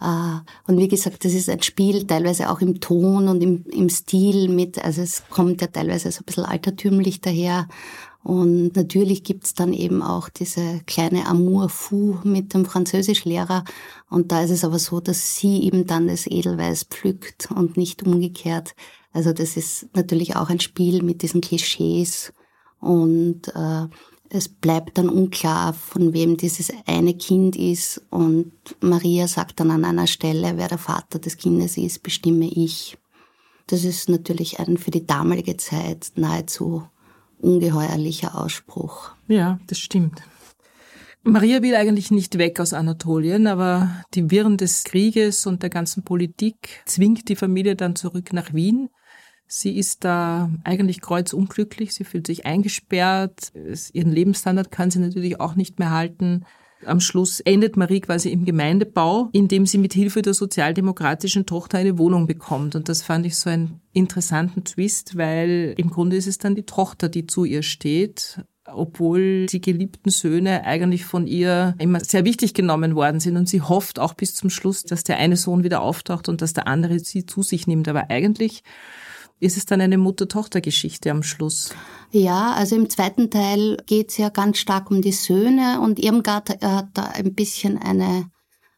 äh, 0.00 0.40
und 0.66 0.78
wie 0.78 0.88
gesagt, 0.88 1.24
das 1.24 1.34
ist 1.34 1.48
ein 1.48 1.62
Spiel, 1.62 2.06
teilweise 2.06 2.50
auch 2.50 2.60
im 2.60 2.80
Ton 2.80 3.28
und 3.28 3.42
im, 3.42 3.64
im 3.70 3.88
Stil 3.88 4.48
mit, 4.48 4.82
also 4.82 5.02
es 5.02 5.22
kommt 5.28 5.60
ja 5.60 5.66
teilweise 5.66 6.10
so 6.10 6.20
ein 6.20 6.24
bisschen 6.24 6.44
altertümlich 6.44 7.20
daher 7.20 7.68
und 8.22 8.76
natürlich 8.76 9.24
gibt's 9.24 9.54
dann 9.54 9.72
eben 9.72 10.02
auch 10.02 10.28
diese 10.28 10.80
kleine 10.86 11.26
Amour 11.26 11.70
fou 11.70 12.18
mit 12.22 12.52
dem 12.52 12.66
Französischlehrer. 12.66 13.64
Und 14.10 14.30
da 14.30 14.42
ist 14.42 14.50
es 14.50 14.62
aber 14.62 14.78
so, 14.78 15.00
dass 15.00 15.36
sie 15.36 15.62
eben 15.62 15.86
dann 15.86 16.06
das 16.06 16.26
Edelweiß 16.26 16.84
pflückt 16.84 17.48
und 17.50 17.78
nicht 17.78 18.02
umgekehrt. 18.02 18.74
Also 19.12 19.32
das 19.32 19.56
ist 19.56 19.88
natürlich 19.94 20.36
auch 20.36 20.50
ein 20.50 20.60
Spiel 20.60 21.02
mit 21.02 21.22
diesen 21.22 21.40
Klischees. 21.40 22.32
Und 22.80 23.48
äh, 23.54 23.86
es 24.30 24.48
bleibt 24.48 24.96
dann 24.96 25.08
unklar, 25.08 25.74
von 25.74 26.12
wem 26.12 26.36
dieses 26.36 26.72
eine 26.86 27.14
Kind 27.14 27.56
ist. 27.56 28.02
Und 28.10 28.52
Maria 28.80 29.26
sagt 29.26 29.60
dann 29.60 29.70
an 29.70 29.84
einer 29.84 30.06
Stelle, 30.06 30.56
wer 30.56 30.68
der 30.68 30.78
Vater 30.78 31.18
des 31.18 31.36
Kindes 31.36 31.76
ist, 31.76 32.02
bestimme 32.02 32.46
ich. 32.46 32.96
Das 33.66 33.84
ist 33.84 34.08
natürlich 34.08 34.58
ein 34.60 34.78
für 34.78 34.90
die 34.90 35.06
damalige 35.06 35.56
Zeit 35.56 36.12
nahezu 36.16 36.84
ungeheuerlicher 37.38 38.38
Ausspruch. 38.38 39.10
Ja, 39.28 39.58
das 39.66 39.78
stimmt. 39.78 40.22
Maria 41.22 41.62
will 41.62 41.74
eigentlich 41.74 42.10
nicht 42.10 42.38
weg 42.38 42.60
aus 42.60 42.72
Anatolien, 42.72 43.46
aber 43.46 44.04
die 44.14 44.30
Wirren 44.30 44.56
des 44.56 44.84
Krieges 44.84 45.46
und 45.46 45.62
der 45.62 45.70
ganzen 45.70 46.02
Politik 46.02 46.82
zwingt 46.86 47.28
die 47.28 47.36
Familie 47.36 47.76
dann 47.76 47.94
zurück 47.94 48.32
nach 48.32 48.54
Wien. 48.54 48.88
Sie 49.52 49.76
ist 49.76 50.04
da 50.04 50.48
eigentlich 50.62 51.00
kreuzunglücklich, 51.00 51.92
sie 51.92 52.04
fühlt 52.04 52.24
sich 52.28 52.46
eingesperrt, 52.46 53.52
ihren 53.92 54.12
Lebensstandard 54.12 54.70
kann 54.70 54.92
sie 54.92 55.00
natürlich 55.00 55.40
auch 55.40 55.56
nicht 55.56 55.80
mehr 55.80 55.90
halten. 55.90 56.44
Am 56.86 57.00
Schluss 57.00 57.40
endet 57.40 57.76
Marie 57.76 58.00
quasi 58.00 58.30
im 58.30 58.44
Gemeindebau, 58.44 59.28
indem 59.32 59.66
sie 59.66 59.78
mit 59.78 59.92
Hilfe 59.92 60.22
der 60.22 60.34
sozialdemokratischen 60.34 61.46
Tochter 61.46 61.78
eine 61.78 61.98
Wohnung 61.98 62.28
bekommt. 62.28 62.76
Und 62.76 62.88
das 62.88 63.02
fand 63.02 63.26
ich 63.26 63.36
so 63.36 63.50
einen 63.50 63.80
interessanten 63.92 64.62
Twist, 64.62 65.16
weil 65.16 65.74
im 65.76 65.90
Grunde 65.90 66.14
ist 66.14 66.28
es 66.28 66.38
dann 66.38 66.54
die 66.54 66.62
Tochter, 66.62 67.08
die 67.08 67.26
zu 67.26 67.44
ihr 67.44 67.64
steht 67.64 68.44
obwohl 68.72 69.46
die 69.46 69.60
geliebten 69.60 70.10
Söhne 70.10 70.64
eigentlich 70.64 71.04
von 71.04 71.26
ihr 71.26 71.74
immer 71.78 71.98
sehr 71.98 72.24
wichtig 72.24 72.54
genommen 72.54 72.94
worden 72.94 73.18
sind 73.18 73.36
und 73.36 73.48
sie 73.48 73.62
hofft 73.62 73.98
auch 73.98 74.14
bis 74.14 74.36
zum 74.36 74.48
Schluss, 74.48 74.84
dass 74.84 75.02
der 75.02 75.16
eine 75.16 75.36
Sohn 75.36 75.64
wieder 75.64 75.80
auftaucht 75.80 76.28
und 76.28 76.40
dass 76.40 76.52
der 76.52 76.68
andere 76.68 77.00
sie 77.00 77.26
zu 77.26 77.42
sich 77.42 77.66
nimmt. 77.66 77.88
Aber 77.88 78.10
eigentlich 78.10 78.62
ist 79.40 79.56
es 79.56 79.66
dann 79.66 79.80
eine 79.80 79.98
Mutter-Tochter-Geschichte 79.98 81.10
am 81.10 81.22
Schluss. 81.22 81.70
Ja, 82.12 82.52
also 82.52 82.76
im 82.76 82.90
zweiten 82.90 83.30
Teil 83.30 83.78
geht 83.86 84.10
es 84.10 84.18
ja 84.18 84.28
ganz 84.28 84.58
stark 84.58 84.90
um 84.90 85.00
die 85.00 85.12
Söhne 85.12 85.80
und 85.80 85.98
Irmgard 85.98 86.62
hat 86.62 86.88
da 86.94 87.04
ein 87.04 87.34
bisschen 87.34 87.78
eine 87.78 88.30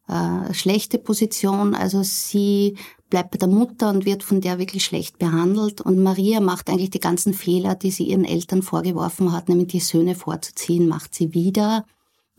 äh, 0.09 0.55
schlechte 0.55 0.99
Position. 0.99 1.75
Also 1.75 2.03
sie 2.03 2.77
bleibt 3.11 3.33
bei 3.33 3.39
der 3.39 3.49
Mutter 3.49 3.91
und 3.91 4.05
wird 4.05 4.23
von 4.23 4.41
der 4.41 4.59
wirklich 4.59 4.85
schlecht 4.85 5.19
behandelt. 5.19 5.81
Und 5.81 6.03
Maria 6.03 6.41
macht 6.41 6.71
eigentlich 6.71 6.91
die 6.91 7.01
ganzen 7.01 7.35
Fehler, 7.35 7.75
die 7.75 7.91
sie 7.91 8.05
ihren 8.05 8.25
Eltern 8.25 8.63
vorgeworfen 8.63 9.33
hat, 9.33 9.49
nämlich 9.49 9.69
die 9.69 9.81
Söhne 9.81 10.15
vorzuziehen, 10.15 10.89
macht 10.89 11.15
sie 11.15 11.35
wieder. 11.35 11.85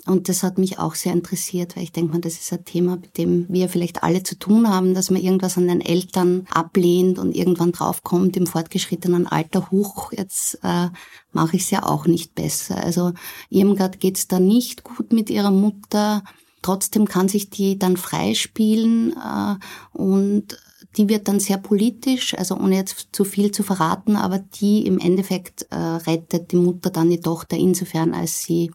Und 0.05 0.27
das 0.27 0.43
hat 0.43 0.57
mich 0.57 0.79
auch 0.79 0.95
sehr 0.95 1.13
interessiert, 1.13 1.75
weil 1.75 1.83
ich 1.83 1.93
denke 1.93 2.11
mal, 2.11 2.19
das 2.19 2.33
ist 2.33 2.51
ein 2.51 2.65
Thema, 2.65 2.97
mit 2.97 3.17
dem 3.17 3.45
wir 3.47 3.69
vielleicht 3.69 4.03
alle 4.03 4.21
zu 4.21 4.37
tun 4.37 4.67
haben, 4.67 4.93
dass 4.93 5.09
man 5.09 5.21
irgendwas 5.21 5.57
an 5.57 5.69
den 5.69 5.79
Eltern 5.79 6.45
ablehnt 6.51 7.19
und 7.19 7.33
irgendwann 7.33 7.71
draufkommt 7.71 8.35
im 8.35 8.45
fortgeschrittenen 8.45 9.27
Alter, 9.27 9.71
hoch, 9.71 10.11
jetzt 10.11 10.59
äh, 10.61 10.89
mache 11.31 11.55
ich 11.55 11.63
es 11.63 11.69
ja 11.69 11.83
auch 11.83 12.05
nicht 12.05 12.35
besser. 12.35 12.83
Also 12.83 13.13
Irmgard 13.49 14.01
geht 14.01 14.17
es 14.17 14.27
da 14.27 14.39
nicht 14.39 14.83
gut 14.83 15.13
mit 15.13 15.29
ihrer 15.29 15.51
Mutter. 15.51 16.23
Trotzdem 16.61 17.05
kann 17.05 17.29
sich 17.29 17.49
die 17.49 17.79
dann 17.79 17.95
freispielen 17.95 19.13
äh, 19.13 19.55
und 19.97 20.57
die 20.97 21.07
wird 21.07 21.27
dann 21.27 21.39
sehr 21.39 21.57
politisch, 21.57 22.37
also 22.37 22.55
ohne 22.55 22.75
jetzt 22.75 23.07
zu 23.13 23.23
viel 23.23 23.51
zu 23.51 23.63
verraten, 23.63 24.15
aber 24.15 24.39
die 24.39 24.85
im 24.85 24.99
Endeffekt 24.99 25.65
äh, 25.71 25.75
rettet 25.75 26.51
die 26.51 26.57
Mutter 26.57 26.89
dann 26.89 27.09
die 27.09 27.19
Tochter 27.19 27.57
insofern, 27.57 28.13
als 28.13 28.43
sie 28.43 28.69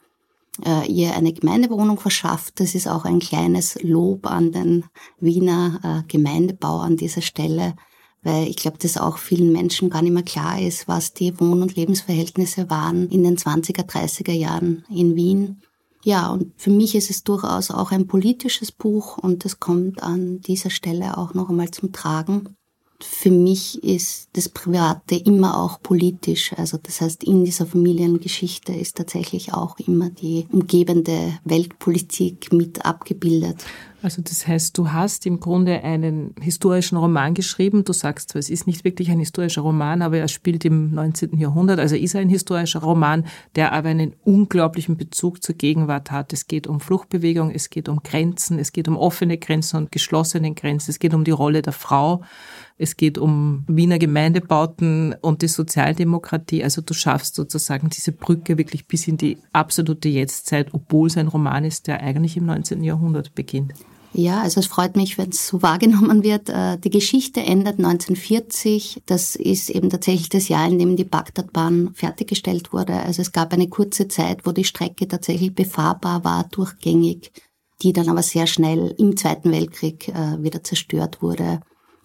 ihr 0.87 1.15
eine 1.15 1.33
Gemeindewohnung 1.33 1.99
verschafft. 1.99 2.61
Das 2.61 2.75
ist 2.75 2.89
auch 2.89 3.05
ein 3.05 3.21
kleines 3.21 3.79
Lob 3.83 4.27
an 4.27 4.53
den 4.53 4.85
Wiener 5.21 5.81
äh, 5.83 6.09
Gemeindebau 6.09 6.79
an 6.79 6.97
dieser 6.97 7.23
Stelle, 7.23 7.75
weil 8.23 8.49
ich 8.49 8.57
glaube, 8.57 8.79
dass 8.79 8.97
auch 8.97 9.19
vielen 9.19 9.53
Menschen 9.53 9.91
gar 9.91 10.03
nicht 10.03 10.13
mehr 10.13 10.23
klar 10.23 10.61
ist, 10.61 10.89
was 10.89 11.15
die 11.15 11.39
Wohn- 11.39 11.63
und 11.63 11.77
Lebensverhältnisse 11.77 12.69
waren 12.71 13.09
in 13.09 13.23
den 13.23 13.37
20er, 13.37 13.89
30er 13.89 14.33
Jahren 14.33 14.85
in 14.89 15.15
Wien. 15.17 15.63
Ja, 16.05 16.31
und 16.31 16.53
für 16.57 16.71
mich 16.71 16.95
ist 16.95 17.11
es 17.11 17.25
durchaus 17.25 17.71
auch 17.71 17.91
ein 17.91 18.07
politisches 18.07 18.73
Buch 18.73 19.19
und 19.19 19.45
das 19.45 19.61
kommt 19.61 20.03
an 20.03 20.41
dieser 20.41 20.71
Stelle 20.71 21.19
auch 21.19 21.35
noch 21.35 21.49
einmal 21.49 21.71
zum 21.71 21.93
Tragen 21.93 22.57
für 23.01 23.31
mich 23.31 23.83
ist 23.85 24.29
das 24.33 24.49
Private 24.49 25.15
immer 25.15 25.57
auch 25.63 25.81
politisch. 25.81 26.53
Also 26.55 26.79
das 26.83 27.01
heißt, 27.01 27.23
in 27.23 27.45
dieser 27.45 27.65
Familiengeschichte 27.65 28.73
ist 28.73 28.97
tatsächlich 28.97 29.55
auch 29.55 29.79
immer 29.79 30.11
die 30.11 30.47
umgebende 30.51 31.39
Weltpolitik 31.45 32.53
mit 32.53 32.85
abgebildet. 32.85 33.65
Also 34.01 34.23
das 34.23 34.47
heißt, 34.47 34.79
du 34.79 34.93
hast 34.93 35.27
im 35.27 35.41
Grunde 35.41 35.83
einen 35.83 36.35
historischen 36.41 36.97
Roman 36.99 37.35
geschrieben. 37.35 37.85
Du 37.85 37.93
sagst 37.93 38.35
es 38.37 38.49
ist 38.49 38.67
nicht 38.67 38.85
wirklich 38.85 39.11
ein 39.11 39.19
historischer 39.19 39.63
Roman, 39.63 40.03
aber 40.03 40.19
er 40.19 40.29
spielt 40.29 40.65
im 40.65 40.95
19. 40.95 41.37
Jahrhundert. 41.39 41.81
Also 41.81 41.97
ist 41.97 42.15
er 42.15 42.21
ein 42.21 42.29
historischer 42.29 42.81
Roman, 42.81 43.27
der 43.57 43.73
aber 43.73 43.89
einen 43.89 44.15
unglaublichen 44.25 44.97
Bezug 44.97 45.43
zur 45.43 45.57
Gegenwart 45.57 46.13
hat. 46.13 46.33
Es 46.33 46.47
geht 46.47 46.69
um 46.69 46.79
Fluchtbewegung, 46.81 47.51
es 47.51 47.71
geht 47.71 47.89
um 47.89 48.01
Grenzen, 48.05 48.61
es 48.61 48.73
geht 48.73 48.87
um 48.87 48.97
offene 48.97 49.37
Grenzen 49.37 49.79
und 49.79 49.93
geschlossene 49.93 50.55
Grenzen, 50.55 50.93
es 50.93 51.01
geht 51.01 51.15
um 51.15 51.25
die 51.25 51.33
Rolle 51.33 51.63
der 51.63 51.73
Frau. 51.73 52.23
Es 52.79 52.97
geht 52.97 53.19
um 53.19 53.65
Wiener 53.67 53.99
Gemeindebauten 53.99 55.15
und 55.21 55.43
die 55.43 55.49
Sozialdemokratie. 55.49 56.63
Also 56.63 56.81
du 56.81 56.95
schaffst 56.95 57.35
sozusagen 57.35 57.91
diese 57.91 58.13
Brücke 58.13 58.57
wirklich 58.57 58.87
bis 58.87 59.09
in 59.09 59.17
die 59.17 59.37
absolute 59.53 60.09
Jetztzeit, 60.09 60.73
obwohl 60.73 61.09
es 61.09 61.17
ein 61.17 61.27
Roman 61.27 61.65
ist, 61.65 61.89
der 61.89 62.01
eigentlich 62.01 62.37
im 62.37 62.47
19. 62.47 62.85
Jahrhundert 62.85 63.35
beginnt. 63.35 63.75
Ja, 64.13 64.41
also 64.41 64.61
es 64.61 64.67
freut 64.67 64.97
mich, 64.97 65.19
wenn 65.19 65.31
es 65.31 65.47
so 65.47 65.61
wahrgenommen 65.61 66.23
wird. 66.23 66.49
Äh, 66.49 66.79
die 66.79 66.91
Geschichte 66.91 67.41
endet 67.41 67.79
1940. 67.79 69.03
Das 69.07 69.37
ist 69.37 69.71
eben 69.71 69.91
tatsächlich 69.91 70.29
das 70.29 70.49
Jahr, 70.49 70.67
in 70.67 70.79
dem 70.79 70.97
die 70.97 71.05
Bagdadbahn 71.05 71.91
fertiggestellt 71.95 72.73
wurde. 72.73 72.95
Also 72.95 73.23
es 73.23 73.33
gab 73.33 73.53
eine 73.53 73.69
kurze 73.69 74.09
Zeit, 74.09 74.47
wo 74.47 74.53
die 74.53 74.65
Strecke 74.65 75.09
tatsächlich 75.09 75.55
befahrbar 75.55 76.25
war, 76.25 76.45
durchgängig, 76.45 77.33
die 77.83 77.93
dann 77.93 78.09
aber 78.09 78.23
sehr 78.23 78.47
schnell 78.47 78.95
im 78.99 79.17
Zweiten 79.17 79.51
Weltkrieg 79.51 80.09
äh, 80.09 80.43
wieder 80.43 80.65
zerstört 80.65 81.21
wurde. 81.21 81.61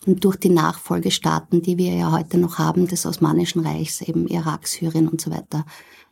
Und 0.05 0.23
durch 0.23 0.35
die 0.35 0.49
Nachfolgestaaten, 0.49 1.61
die 1.61 1.77
wir 1.77 1.93
ja 1.93 2.11
heute 2.11 2.37
noch 2.37 2.57
haben, 2.57 2.87
des 2.87 3.05
Osmanischen 3.05 3.65
Reichs, 3.65 4.01
eben 4.01 4.27
Irak, 4.27 4.67
Syrien 4.67 5.07
und 5.07 5.21
so 5.21 5.31
weiter, 5.31 5.65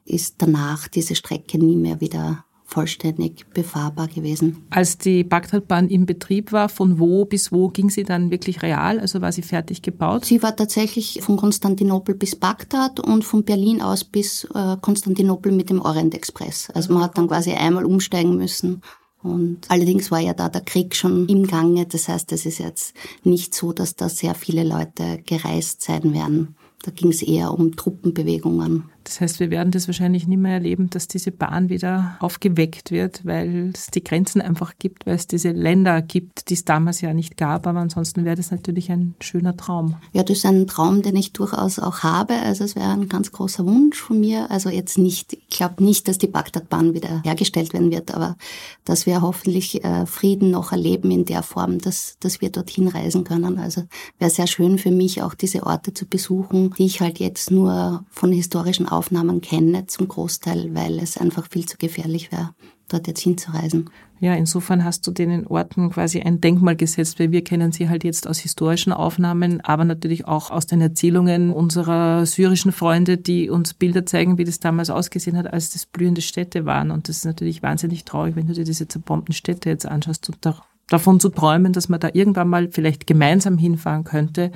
ist 0.05 0.35
danach 0.39 0.87
diese 0.87 1.15
Strecke 1.15 1.57
nie 1.57 1.75
mehr 1.75 2.01
wieder 2.01 2.45
vollständig 2.71 3.45
befahrbar 3.53 4.07
gewesen. 4.07 4.65
Als 4.69 4.97
die 4.97 5.25
Bagdadbahn 5.25 5.89
im 5.89 6.05
Betrieb 6.05 6.53
war, 6.53 6.69
von 6.69 6.99
wo 6.99 7.25
bis 7.25 7.51
wo 7.51 7.67
ging 7.67 7.89
sie 7.89 8.03
dann 8.03 8.31
wirklich 8.31 8.61
real? 8.61 8.99
Also 8.99 9.19
war 9.19 9.33
sie 9.33 9.41
fertig 9.41 9.81
gebaut? 9.81 10.23
Sie 10.23 10.41
war 10.41 10.55
tatsächlich 10.55 11.19
von 11.21 11.35
Konstantinopel 11.35 12.15
bis 12.15 12.37
Bagdad 12.37 13.01
und 13.01 13.25
von 13.25 13.43
Berlin 13.43 13.81
aus 13.81 14.05
bis 14.05 14.45
äh, 14.55 14.77
Konstantinopel 14.79 15.51
mit 15.51 15.69
dem 15.69 15.81
Orient 15.81 16.15
Express. 16.15 16.69
Also 16.73 16.93
man 16.93 17.03
hat 17.03 17.17
dann 17.17 17.27
quasi 17.27 17.51
einmal 17.51 17.83
umsteigen 17.83 18.37
müssen 18.37 18.81
Und 19.23 19.59
allerdings 19.69 20.09
war 20.09 20.19
ja 20.19 20.33
da 20.33 20.49
der 20.49 20.61
Krieg 20.61 20.95
schon 20.95 21.27
im 21.27 21.45
Gange. 21.45 21.85
Das 21.85 22.07
heißt, 22.07 22.31
es 22.31 22.45
ist 22.45 22.57
jetzt 22.57 22.93
nicht 23.23 23.53
so, 23.53 23.71
dass 23.71 23.95
da 23.95 24.09
sehr 24.09 24.33
viele 24.33 24.63
Leute 24.63 25.21
gereist 25.25 25.81
sein 25.81 26.13
werden. 26.13 26.55
Da 26.83 26.91
ging 26.91 27.11
es 27.11 27.21
eher 27.21 27.53
um 27.53 27.75
Truppenbewegungen. 27.75 28.89
Das 29.03 29.21
heißt, 29.21 29.39
wir 29.39 29.49
werden 29.49 29.71
das 29.71 29.87
wahrscheinlich 29.87 30.27
nicht 30.27 30.37
mehr 30.37 30.53
erleben, 30.53 30.89
dass 30.89 31.07
diese 31.07 31.31
Bahn 31.31 31.69
wieder 31.69 32.17
aufgeweckt 32.19 32.91
wird, 32.91 33.25
weil 33.25 33.71
es 33.73 33.87
die 33.87 34.03
Grenzen 34.03 34.41
einfach 34.41 34.73
gibt, 34.77 35.05
weil 35.05 35.15
es 35.15 35.27
diese 35.27 35.51
Länder 35.51 36.01
gibt, 36.01 36.49
die 36.49 36.53
es 36.53 36.65
damals 36.65 37.01
ja 37.01 37.13
nicht 37.13 37.37
gab. 37.37 37.67
Aber 37.67 37.79
ansonsten 37.79 38.25
wäre 38.25 38.35
das 38.35 38.51
natürlich 38.51 38.91
ein 38.91 39.15
schöner 39.19 39.57
Traum. 39.57 39.95
Ja, 40.13 40.23
das 40.23 40.37
ist 40.37 40.45
ein 40.45 40.67
Traum, 40.67 41.01
den 41.01 41.15
ich 41.15 41.33
durchaus 41.33 41.79
auch 41.79 41.99
habe. 41.99 42.35
Also 42.35 42.63
es 42.63 42.75
wäre 42.75 42.91
ein 42.91 43.09
ganz 43.09 43.31
großer 43.31 43.65
Wunsch 43.65 43.99
von 43.99 44.19
mir. 44.19 44.51
Also 44.51 44.69
jetzt 44.69 44.97
nicht, 44.97 45.33
ich 45.33 45.49
glaube 45.49 45.83
nicht, 45.83 46.07
dass 46.07 46.17
die 46.17 46.27
Bagdadbahn 46.27 46.93
wieder 46.93 47.21
hergestellt 47.23 47.73
werden 47.73 47.91
wird, 47.91 48.13
aber 48.13 48.37
dass 48.85 49.05
wir 49.05 49.21
hoffentlich 49.21 49.83
äh, 49.83 50.05
Frieden 50.05 50.51
noch 50.51 50.71
erleben 50.71 51.11
in 51.11 51.25
der 51.25 51.43
Form, 51.43 51.79
dass, 51.79 52.17
dass 52.19 52.41
wir 52.41 52.51
dorthin 52.51 52.87
reisen 52.87 53.23
können. 53.23 53.57
Also 53.57 53.83
wäre 54.19 54.31
sehr 54.31 54.47
schön 54.47 54.77
für 54.77 54.91
mich, 54.91 55.21
auch 55.21 55.33
diese 55.33 55.63
Orte 55.63 55.93
zu 55.93 56.05
besuchen, 56.05 56.73
die 56.77 56.85
ich 56.85 57.01
halt 57.01 57.19
jetzt 57.19 57.51
nur 57.51 58.05
von 58.09 58.31
historischen 58.31 58.87
Aufnahmen 58.91 59.41
kenne 59.41 59.87
zum 59.87 60.07
Großteil, 60.07 60.73
weil 60.73 60.99
es 60.99 61.17
einfach 61.17 61.47
viel 61.49 61.65
zu 61.65 61.77
gefährlich 61.77 62.31
wäre, 62.31 62.53
dort 62.89 63.07
jetzt 63.07 63.21
hinzureisen. 63.21 63.89
Ja, 64.19 64.35
insofern 64.35 64.83
hast 64.83 65.07
du 65.07 65.11
den 65.11 65.47
Orten 65.47 65.89
quasi 65.89 66.21
ein 66.21 66.41
Denkmal 66.41 66.75
gesetzt, 66.75 67.19
weil 67.19 67.31
wir 67.31 67.43
kennen 67.43 67.71
sie 67.71 67.89
halt 67.89 68.03
jetzt 68.03 68.27
aus 68.27 68.37
historischen 68.37 68.93
Aufnahmen, 68.93 69.61
aber 69.61 69.83
natürlich 69.83 70.27
auch 70.27 70.51
aus 70.51 70.67
den 70.67 70.79
Erzählungen 70.79 71.49
unserer 71.49 72.27
syrischen 72.27 72.71
Freunde, 72.71 73.17
die 73.17 73.49
uns 73.49 73.73
Bilder 73.73 74.05
zeigen, 74.05 74.37
wie 74.37 74.43
das 74.43 74.59
damals 74.59 74.91
ausgesehen 74.91 75.37
hat, 75.37 75.51
als 75.51 75.71
das 75.71 75.87
blühende 75.87 76.21
Städte 76.21 76.67
waren. 76.67 76.91
Und 76.91 77.09
das 77.09 77.17
ist 77.17 77.25
natürlich 77.25 77.63
wahnsinnig 77.63 78.05
traurig, 78.05 78.35
wenn 78.35 78.45
du 78.45 78.53
dir 78.53 78.63
diese 78.63 78.87
zerbombten 78.87 79.33
Städte 79.33 79.69
jetzt 79.69 79.87
anschaust 79.87 80.29
und 80.29 80.37
da, 80.41 80.61
davon 80.87 81.19
zu 81.19 81.29
träumen, 81.29 81.73
dass 81.73 81.89
man 81.89 81.99
da 81.99 82.09
irgendwann 82.13 82.49
mal 82.49 82.69
vielleicht 82.69 83.07
gemeinsam 83.07 83.57
hinfahren 83.57 84.03
könnte, 84.03 84.51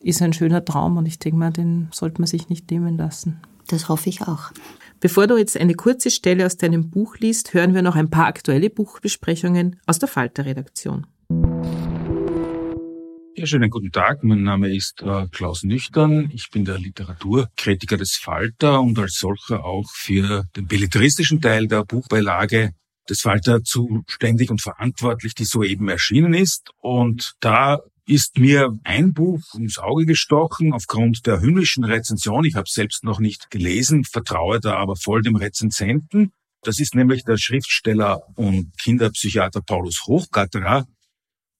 ist 0.00 0.20
ein 0.20 0.34
schöner 0.34 0.66
Traum 0.66 0.98
und 0.98 1.06
ich 1.06 1.18
denke 1.18 1.38
mal, 1.38 1.50
den 1.50 1.88
sollte 1.92 2.20
man 2.20 2.26
sich 2.26 2.50
nicht 2.50 2.70
nehmen 2.70 2.98
lassen. 2.98 3.40
Das 3.68 3.88
hoffe 3.88 4.08
ich 4.08 4.22
auch. 4.22 4.50
Bevor 5.00 5.26
du 5.26 5.36
jetzt 5.36 5.56
eine 5.56 5.74
kurze 5.74 6.10
Stelle 6.10 6.44
aus 6.44 6.56
deinem 6.56 6.90
Buch 6.90 7.18
liest, 7.18 7.54
hören 7.54 7.74
wir 7.74 7.82
noch 7.82 7.94
ein 7.94 8.10
paar 8.10 8.26
aktuelle 8.26 8.70
Buchbesprechungen 8.70 9.80
aus 9.86 9.98
der 9.98 10.08
Falter-Redaktion. 10.08 11.06
Ja, 13.36 13.46
schönen 13.46 13.70
guten 13.70 13.92
Tag. 13.92 14.24
Mein 14.24 14.42
Name 14.42 14.74
ist 14.74 15.02
äh, 15.02 15.28
Klaus 15.30 15.62
Nüchtern. 15.62 16.30
Ich 16.34 16.50
bin 16.50 16.64
der 16.64 16.78
Literaturkritiker 16.78 17.96
des 17.96 18.16
Falter 18.16 18.80
und 18.80 18.98
als 18.98 19.18
solcher 19.18 19.64
auch 19.64 19.88
für 19.92 20.44
den 20.56 20.66
belletristischen 20.66 21.40
Teil 21.40 21.68
der 21.68 21.84
Buchbeilage 21.84 22.72
des 23.08 23.20
Falter 23.20 23.62
zuständig 23.62 24.50
und 24.50 24.60
verantwortlich, 24.60 25.34
die 25.34 25.44
soeben 25.44 25.88
erschienen 25.88 26.34
ist. 26.34 26.70
Und 26.80 27.34
da 27.38 27.78
ist 28.08 28.38
mir 28.38 28.78
ein 28.84 29.12
Buch 29.12 29.42
ins 29.54 29.78
Auge 29.78 30.06
gestochen 30.06 30.72
aufgrund 30.72 31.26
der 31.26 31.40
himmlischen 31.40 31.84
Rezension. 31.84 32.44
Ich 32.44 32.54
habe 32.54 32.68
selbst 32.68 33.04
noch 33.04 33.20
nicht 33.20 33.50
gelesen, 33.50 34.04
vertraue 34.04 34.60
da 34.60 34.76
aber 34.76 34.96
voll 34.96 35.22
dem 35.22 35.36
Rezensenten. 35.36 36.32
Das 36.62 36.80
ist 36.80 36.94
nämlich 36.94 37.24
der 37.24 37.36
Schriftsteller 37.36 38.22
und 38.34 38.72
Kinderpsychiater 38.78 39.60
Paulus 39.60 40.04
Hochgatterer. 40.06 40.86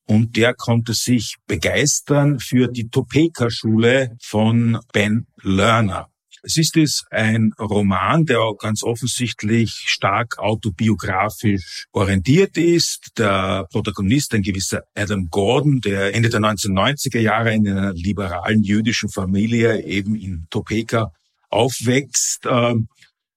Und 0.07 0.37
der 0.37 0.55
konnte 0.55 0.95
sich 0.95 1.37
begeistern 1.47 2.41
für 2.41 2.69
die 2.69 2.89
Topeka-Schule 2.89 4.17
von 4.23 4.81
Ben 4.93 5.27
Lerner. 5.43 6.09
Es 6.43 6.57
ist 6.57 6.77
es 6.77 7.05
ein 7.11 7.53
Roman, 7.59 8.25
der 8.25 8.41
ganz 8.59 8.83
offensichtlich 8.83 9.71
stark 9.87 10.39
autobiografisch 10.39 11.87
orientiert 11.93 12.57
ist. 12.57 13.13
Der 13.19 13.67
Protagonist, 13.71 14.35
ein 14.35 14.43
gewisser 14.43 14.83
Adam 14.95 15.29
Gordon, 15.31 15.81
der 15.81 16.15
Ende 16.15 16.29
der 16.29 16.41
1990er 16.41 17.21
Jahre 17.21 17.55
in 17.55 17.69
einer 17.69 17.93
liberalen 17.93 18.63
jüdischen 18.63 19.09
Familie 19.09 19.83
eben 19.85 20.15
in 20.15 20.47
Topeka 20.51 21.13
aufwächst, 21.51 22.47
äh, 22.47 22.75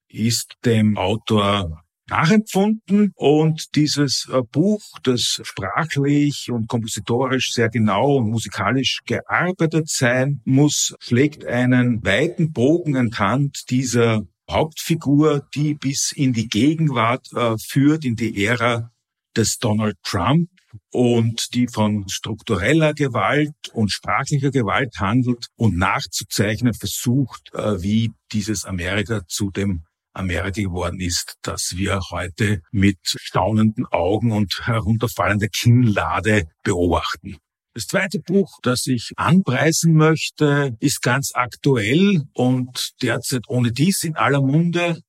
ist 0.09 0.55
dem 0.65 0.97
Autor 0.97 1.83
nachempfunden 2.11 3.13
und 3.15 3.75
dieses 3.75 4.29
äh, 4.31 4.41
Buch, 4.41 4.81
das 5.03 5.41
sprachlich 5.43 6.51
und 6.51 6.67
kompositorisch 6.67 7.53
sehr 7.53 7.69
genau 7.69 8.17
und 8.17 8.29
musikalisch 8.29 8.99
gearbeitet 9.05 9.89
sein 9.89 10.41
muss, 10.45 10.95
schlägt 10.99 11.45
einen 11.45 12.03
weiten 12.05 12.51
Bogen 12.51 12.97
anhand 12.97 13.69
dieser 13.69 14.21
Hauptfigur, 14.49 15.47
die 15.55 15.73
bis 15.73 16.11
in 16.11 16.33
die 16.33 16.49
Gegenwart 16.49 17.31
äh, 17.33 17.55
führt, 17.57 18.03
in 18.03 18.15
die 18.15 18.45
Ära 18.45 18.91
des 19.35 19.57
Donald 19.57 19.95
Trump 20.03 20.49
und 20.91 21.53
die 21.53 21.67
von 21.67 22.07
struktureller 22.09 22.93
Gewalt 22.93 23.55
und 23.73 23.91
sprachlicher 23.91 24.51
Gewalt 24.51 24.99
handelt 24.99 25.47
und 25.55 25.77
nachzuzeichnen 25.77 26.73
versucht, 26.73 27.53
äh, 27.53 27.81
wie 27.81 28.11
dieses 28.31 28.65
Amerika 28.65 29.21
zu 29.27 29.51
dem 29.51 29.85
Amerika 30.13 30.61
geworden 30.61 30.99
ist, 30.99 31.35
dass 31.41 31.77
wir 31.77 31.99
heute 32.11 32.61
mit 32.71 32.99
staunenden 33.03 33.85
Augen 33.87 34.31
und 34.31 34.67
herunterfallender 34.67 35.47
Kinnlade 35.47 36.47
beobachten. 36.63 37.37
Das 37.73 37.87
zweite 37.87 38.19
Buch, 38.19 38.59
das 38.63 38.85
ich 38.87 39.11
anpreisen 39.15 39.93
möchte, 39.93 40.75
ist 40.81 41.01
ganz 41.01 41.31
aktuell 41.33 42.23
und 42.33 42.91
derzeit 43.01 43.43
ohne 43.47 43.71
dies 43.71 44.03
in 44.03 44.17
aller 44.17 44.41
Munde. 44.41 44.99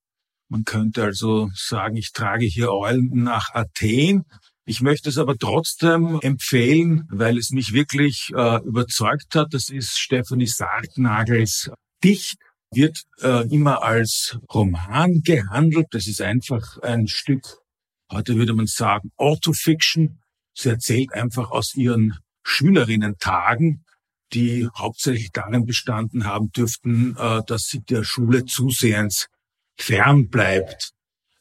Man 0.48 0.64
könnte 0.64 1.02
also 1.02 1.50
sagen, 1.54 1.96
ich 1.96 2.12
trage 2.12 2.46
hier 2.46 2.70
Eulen 2.70 3.10
nach 3.14 3.52
Athen. 3.54 4.24
Ich 4.64 4.80
möchte 4.80 5.08
es 5.08 5.18
aber 5.18 5.36
trotzdem 5.36 6.20
empfehlen, 6.20 7.08
weil 7.10 7.36
es 7.36 7.50
mich 7.50 7.72
wirklich 7.72 8.30
äh, 8.36 8.62
überzeugt 8.62 9.34
hat. 9.34 9.48
Das 9.54 9.68
ist 9.68 9.98
Stephanie 9.98 10.46
Sargnagels 10.46 11.70
Dicht 12.04 12.38
wird 12.72 13.02
äh, 13.20 13.46
immer 13.48 13.82
als 13.82 14.38
Roman 14.52 15.22
gehandelt. 15.22 15.88
Das 15.90 16.06
ist 16.06 16.20
einfach 16.20 16.78
ein 16.78 17.08
Stück, 17.08 17.58
heute 18.10 18.36
würde 18.36 18.54
man 18.54 18.66
sagen, 18.66 19.10
Autofiction. 19.16 20.18
Sie 20.54 20.68
erzählt 20.68 21.12
einfach 21.12 21.50
aus 21.50 21.74
ihren 21.74 22.18
Schülerinnen-Tagen, 22.44 23.84
die 24.32 24.68
hauptsächlich 24.76 25.30
darin 25.32 25.66
bestanden 25.66 26.24
haben 26.24 26.50
dürften, 26.52 27.16
äh, 27.16 27.42
dass 27.46 27.66
sie 27.66 27.80
der 27.80 28.04
Schule 28.04 28.44
zusehends 28.44 29.28
fern 29.76 30.28
bleibt. 30.28 30.92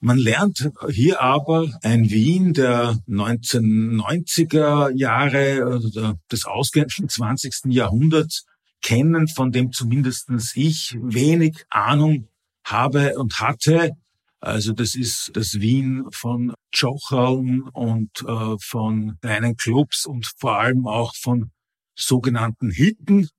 Man 0.03 0.17
lernt 0.17 0.67
hier 0.89 1.21
aber 1.21 1.69
ein 1.83 2.09
Wien 2.09 2.53
der 2.53 2.97
1990er 3.07 4.89
Jahre, 4.95 5.63
also 5.63 6.15
des 6.31 6.45
ausgehenden 6.45 7.07
20. 7.07 7.65
Jahrhunderts, 7.65 8.45
kennen, 8.81 9.27
von 9.27 9.51
dem 9.51 9.71
zumindestens 9.71 10.55
ich 10.55 10.97
wenig 11.01 11.63
Ahnung 11.69 12.27
habe 12.63 13.17
und 13.17 13.39
hatte. 13.39 13.91
Also 14.39 14.73
das 14.73 14.95
ist 14.95 15.31
das 15.33 15.59
Wien 15.59 16.05
von 16.11 16.53
Jocheln 16.73 17.61
und 17.73 18.09
äh, 18.27 18.55
von 18.59 19.17
kleinen 19.21 19.55
Clubs 19.55 20.05
und 20.05 20.31
vor 20.37 20.57
allem 20.57 20.87
auch 20.87 21.13
von 21.15 21.51
sogenannten 21.95 22.71
Hitten, 22.71 23.29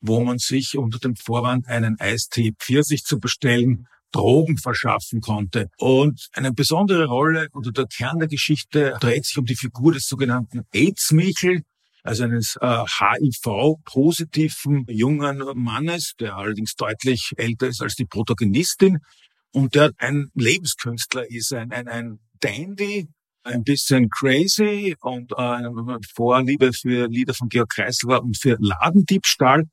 wo 0.00 0.20
man 0.20 0.38
sich 0.38 0.76
unter 0.76 0.98
dem 0.98 1.16
Vorwand, 1.16 1.68
einen 1.68 1.98
Eistee 1.98 2.52
Pfirsich 2.58 3.04
zu 3.04 3.18
bestellen, 3.18 3.86
Drogen 4.12 4.58
verschaffen 4.58 5.22
konnte. 5.22 5.70
Und 5.78 6.28
eine 6.32 6.52
besondere 6.52 7.06
Rolle 7.06 7.48
oder 7.54 7.72
der 7.72 7.86
Kern 7.86 8.18
der 8.18 8.28
Geschichte 8.28 8.94
dreht 9.00 9.24
sich 9.24 9.38
um 9.38 9.46
die 9.46 9.56
Figur 9.56 9.92
des 9.92 10.06
sogenannten 10.06 10.64
AIDS-Michel, 10.74 11.62
also 12.02 12.24
eines 12.24 12.56
äh, 12.60 12.84
HIV-positiven 12.84 14.86
jungen 14.88 15.44
Mannes, 15.54 16.14
der 16.18 16.36
allerdings 16.36 16.74
deutlich 16.74 17.32
älter 17.36 17.68
ist 17.68 17.82
als 17.82 17.94
die 17.94 18.06
Protagonistin 18.06 18.98
und 19.52 19.74
der 19.74 19.92
ein 19.98 20.30
Lebenskünstler 20.34 21.30
ist, 21.30 21.52
ein, 21.52 21.72
ein, 21.72 21.88
ein 21.88 22.18
Dandy, 22.40 23.08
ein 23.44 23.62
bisschen 23.62 24.08
crazy 24.10 24.96
und 25.00 25.32
äh, 25.36 25.98
Vorliebe 26.14 26.72
für 26.72 27.08
Lieder 27.08 27.34
von 27.34 27.48
Georg 27.48 27.70
Kreisler 27.70 28.22
und 28.22 28.38
für 28.38 28.56
Ladendiebstahl, 28.60 29.64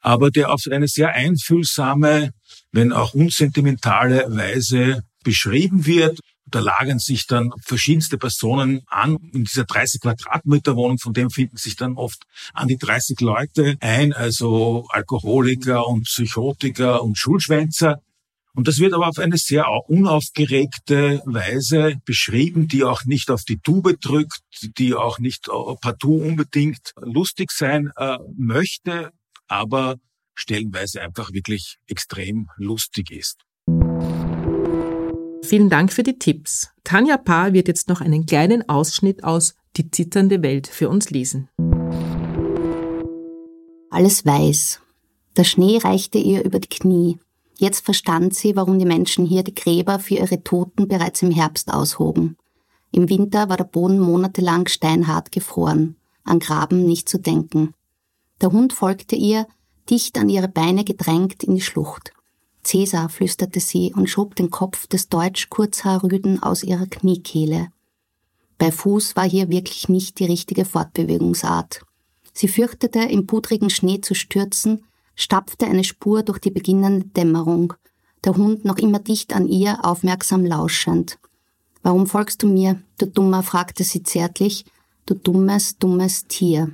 aber 0.00 0.30
der 0.30 0.52
auf 0.52 0.62
eine 0.70 0.88
sehr 0.88 1.12
einfühlsame, 1.12 2.30
wenn 2.72 2.92
auch 2.92 3.14
unsentimentale 3.14 4.24
Weise 4.28 5.02
beschrieben 5.24 5.86
wird. 5.86 6.20
Da 6.48 6.60
lagern 6.60 7.00
sich 7.00 7.26
dann 7.26 7.50
verschiedenste 7.60 8.18
Personen 8.18 8.82
an 8.86 9.16
in 9.32 9.44
dieser 9.44 9.64
30 9.64 10.00
Quadratmeter 10.00 10.76
Wohnung, 10.76 10.98
von 10.98 11.12
dem 11.12 11.30
finden 11.30 11.56
sich 11.56 11.76
dann 11.76 11.96
oft 11.96 12.22
an 12.54 12.68
die 12.68 12.78
30 12.78 13.20
Leute 13.20 13.76
ein, 13.80 14.12
also 14.12 14.86
Alkoholiker 14.90 15.86
und 15.86 16.04
Psychotiker 16.04 17.02
und 17.02 17.18
Schulschwänzer. 17.18 18.00
Und 18.54 18.68
das 18.68 18.78
wird 18.78 18.94
aber 18.94 19.08
auf 19.08 19.18
eine 19.18 19.36
sehr 19.36 19.66
unaufgeregte 19.86 21.20
Weise 21.26 22.00
beschrieben, 22.06 22.68
die 22.68 22.84
auch 22.84 23.04
nicht 23.04 23.30
auf 23.30 23.42
die 23.44 23.58
Tube 23.58 24.00
drückt, 24.00 24.40
die 24.78 24.94
auch 24.94 25.18
nicht 25.18 25.50
partout 25.82 26.22
unbedingt 26.22 26.94
lustig 26.96 27.50
sein 27.50 27.90
äh, 27.96 28.16
möchte, 28.34 29.10
aber 29.46 29.96
stellenweise 30.34 31.02
einfach 31.02 31.32
wirklich 31.32 31.76
extrem 31.86 32.48
lustig 32.56 33.10
ist. 33.10 33.42
Vielen 35.46 35.70
Dank 35.70 35.92
für 35.92 36.02
die 36.02 36.18
Tipps. 36.18 36.70
Tanja 36.82 37.16
Paar 37.16 37.52
wird 37.52 37.68
jetzt 37.68 37.88
noch 37.88 38.00
einen 38.00 38.26
kleinen 38.26 38.68
Ausschnitt 38.68 39.22
aus 39.22 39.54
Die 39.76 39.88
zitternde 39.92 40.42
Welt 40.42 40.66
für 40.66 40.88
uns 40.88 41.10
lesen. 41.10 41.48
Alles 43.88 44.26
weiß. 44.26 44.80
Der 45.36 45.44
Schnee 45.44 45.78
reichte 45.78 46.18
ihr 46.18 46.44
über 46.44 46.58
die 46.58 46.68
Knie. 46.68 47.20
Jetzt 47.58 47.84
verstand 47.84 48.34
sie, 48.34 48.56
warum 48.56 48.80
die 48.80 48.86
Menschen 48.86 49.24
hier 49.24 49.44
die 49.44 49.54
Gräber 49.54 50.00
für 50.00 50.14
ihre 50.14 50.42
Toten 50.42 50.88
bereits 50.88 51.22
im 51.22 51.30
Herbst 51.30 51.72
aushoben. 51.72 52.36
Im 52.90 53.08
Winter 53.08 53.48
war 53.48 53.56
der 53.56 53.64
Boden 53.64 54.00
monatelang 54.00 54.66
steinhart 54.66 55.30
gefroren, 55.30 55.94
an 56.24 56.40
Graben 56.40 56.86
nicht 56.86 57.08
zu 57.08 57.18
denken. 57.18 57.72
Der 58.40 58.50
Hund 58.50 58.72
folgte 58.72 59.14
ihr, 59.14 59.46
dicht 59.88 60.18
an 60.18 60.28
ihre 60.28 60.48
Beine 60.48 60.82
gedrängt 60.82 61.44
in 61.44 61.54
die 61.54 61.60
Schlucht. 61.60 62.15
Cäsar, 62.66 63.08
flüsterte 63.08 63.60
sie 63.60 63.92
und 63.94 64.10
schob 64.10 64.34
den 64.34 64.50
Kopf 64.50 64.86
des 64.86 65.08
Deutsch-Kurzhaarrüden 65.08 66.42
aus 66.42 66.62
ihrer 66.62 66.86
Kniekehle. 66.86 67.68
Bei 68.58 68.72
Fuß 68.72 69.16
war 69.16 69.28
hier 69.28 69.48
wirklich 69.48 69.88
nicht 69.88 70.18
die 70.18 70.24
richtige 70.24 70.64
Fortbewegungsart. 70.64 71.82
Sie 72.32 72.48
fürchtete, 72.48 73.00
im 73.00 73.26
pudrigen 73.26 73.70
Schnee 73.70 74.00
zu 74.00 74.14
stürzen, 74.14 74.84
stapfte 75.14 75.66
eine 75.66 75.84
Spur 75.84 76.22
durch 76.22 76.38
die 76.38 76.50
beginnende 76.50 77.06
Dämmerung, 77.06 77.74
der 78.24 78.36
Hund 78.36 78.64
noch 78.64 78.78
immer 78.78 78.98
dicht 78.98 79.34
an 79.34 79.46
ihr, 79.46 79.84
aufmerksam 79.84 80.44
lauschend. 80.44 81.18
Warum 81.82 82.06
folgst 82.06 82.42
du 82.42 82.48
mir, 82.48 82.82
du 82.98 83.06
Dummer? 83.06 83.42
fragte 83.42 83.84
sie 83.84 84.02
zärtlich, 84.02 84.64
du 85.06 85.14
dummes, 85.14 85.78
dummes 85.78 86.26
Tier. 86.26 86.72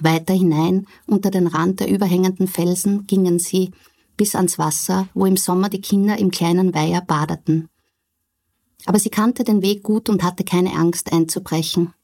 Weiter 0.00 0.34
hinein, 0.34 0.86
unter 1.06 1.30
den 1.30 1.46
Rand 1.46 1.80
der 1.80 1.90
überhängenden 1.90 2.46
Felsen, 2.46 3.06
gingen 3.06 3.38
sie, 3.38 3.72
bis 4.16 4.34
ans 4.34 4.58
Wasser, 4.58 5.08
wo 5.14 5.26
im 5.26 5.36
Sommer 5.36 5.68
die 5.68 5.80
Kinder 5.80 6.18
im 6.18 6.30
kleinen 6.30 6.74
Weiher 6.74 7.00
badeten. 7.00 7.68
Aber 8.86 8.98
sie 8.98 9.10
kannte 9.10 9.44
den 9.44 9.62
Weg 9.62 9.82
gut 9.82 10.08
und 10.08 10.22
hatte 10.22 10.44
keine 10.44 10.74
Angst 10.74 11.12
einzubrechen. 11.12 11.94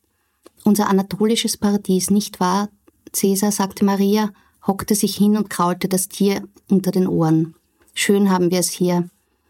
Unser 0.65 0.89
anatolisches 0.89 1.57
Paradies, 1.57 2.11
nicht 2.11 2.41
wahr? 2.41 2.69
Cäsar, 3.13 3.53
sagte 3.53 3.85
Maria, 3.85 4.33
hockte 4.67 4.95
sich 4.95 5.17
hin 5.17 5.37
und 5.37 5.51
kraulte 5.51 5.89
das 5.89 6.09
Tier 6.09 6.47
unter 6.71 6.91
den 6.91 7.07
Ohren. 7.07 7.55
Schön 7.95 8.31
haben 8.31 8.51
wir 8.51 8.59
es 8.59 8.71
hier. 8.71 9.09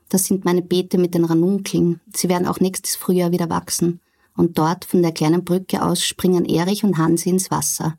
Das 0.08 0.24
sind 0.24 0.44
meine 0.44 0.62
Beete 0.62 0.98
mit 0.98 1.14
den 1.14 1.24
Ranunkeln. 1.24 2.00
Sie 2.14 2.28
werden 2.28 2.46
auch 2.46 2.58
nächstes 2.58 2.96
Frühjahr 2.96 3.30
wieder 3.30 3.48
wachsen. 3.48 4.00
Und 4.36 4.58
dort 4.58 4.84
von 4.84 5.02
der 5.02 5.12
kleinen 5.12 5.44
Brücke 5.44 5.82
aus 5.82 6.02
springen 6.04 6.44
Erich 6.44 6.82
und 6.82 6.98
Hansi 6.98 7.28
ins 7.28 7.50
Wasser. 7.50 7.96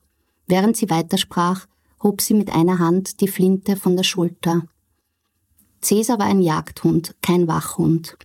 Während 0.48 0.76
sie 0.76 0.90
weitersprach, 0.90 1.68
hob 2.04 2.22
sie 2.22 2.34
mit 2.34 2.52
einer 2.54 2.80
Hand 2.80 3.22
die 3.22 3.28
Flinte 3.28 3.76
von 3.76 3.96
der 3.96 4.04
Schulter. 4.04 4.64
Cäsar 5.82 6.20
war 6.20 6.28
ein 6.28 6.42
Jagdhund, 6.42 7.16
kein 7.22 7.48
Wachhund. 7.48 8.18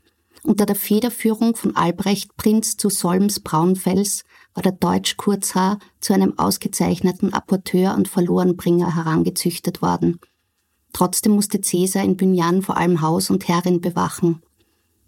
Unter 0.42 0.66
der 0.66 0.76
Federführung 0.76 1.56
von 1.56 1.74
Albrecht 1.74 2.36
Prinz 2.36 2.76
zu 2.76 2.88
Solms 2.88 3.40
Braunfels 3.40 4.24
war 4.54 4.62
der 4.62 4.72
Deutsch 4.72 5.16
Kurzhaar 5.16 5.78
zu 6.00 6.12
einem 6.12 6.38
ausgezeichneten 6.38 7.32
Apporteur 7.32 7.94
und 7.94 8.08
Verlorenbringer 8.08 8.94
herangezüchtet 8.94 9.82
worden. 9.82 10.20
Trotzdem 10.92 11.32
musste 11.32 11.60
Cäsar 11.60 12.04
in 12.04 12.16
Bünyan 12.16 12.62
vor 12.62 12.76
allem 12.76 13.00
Haus 13.00 13.28
und 13.28 13.48
Herrin 13.48 13.80
bewachen, 13.80 14.42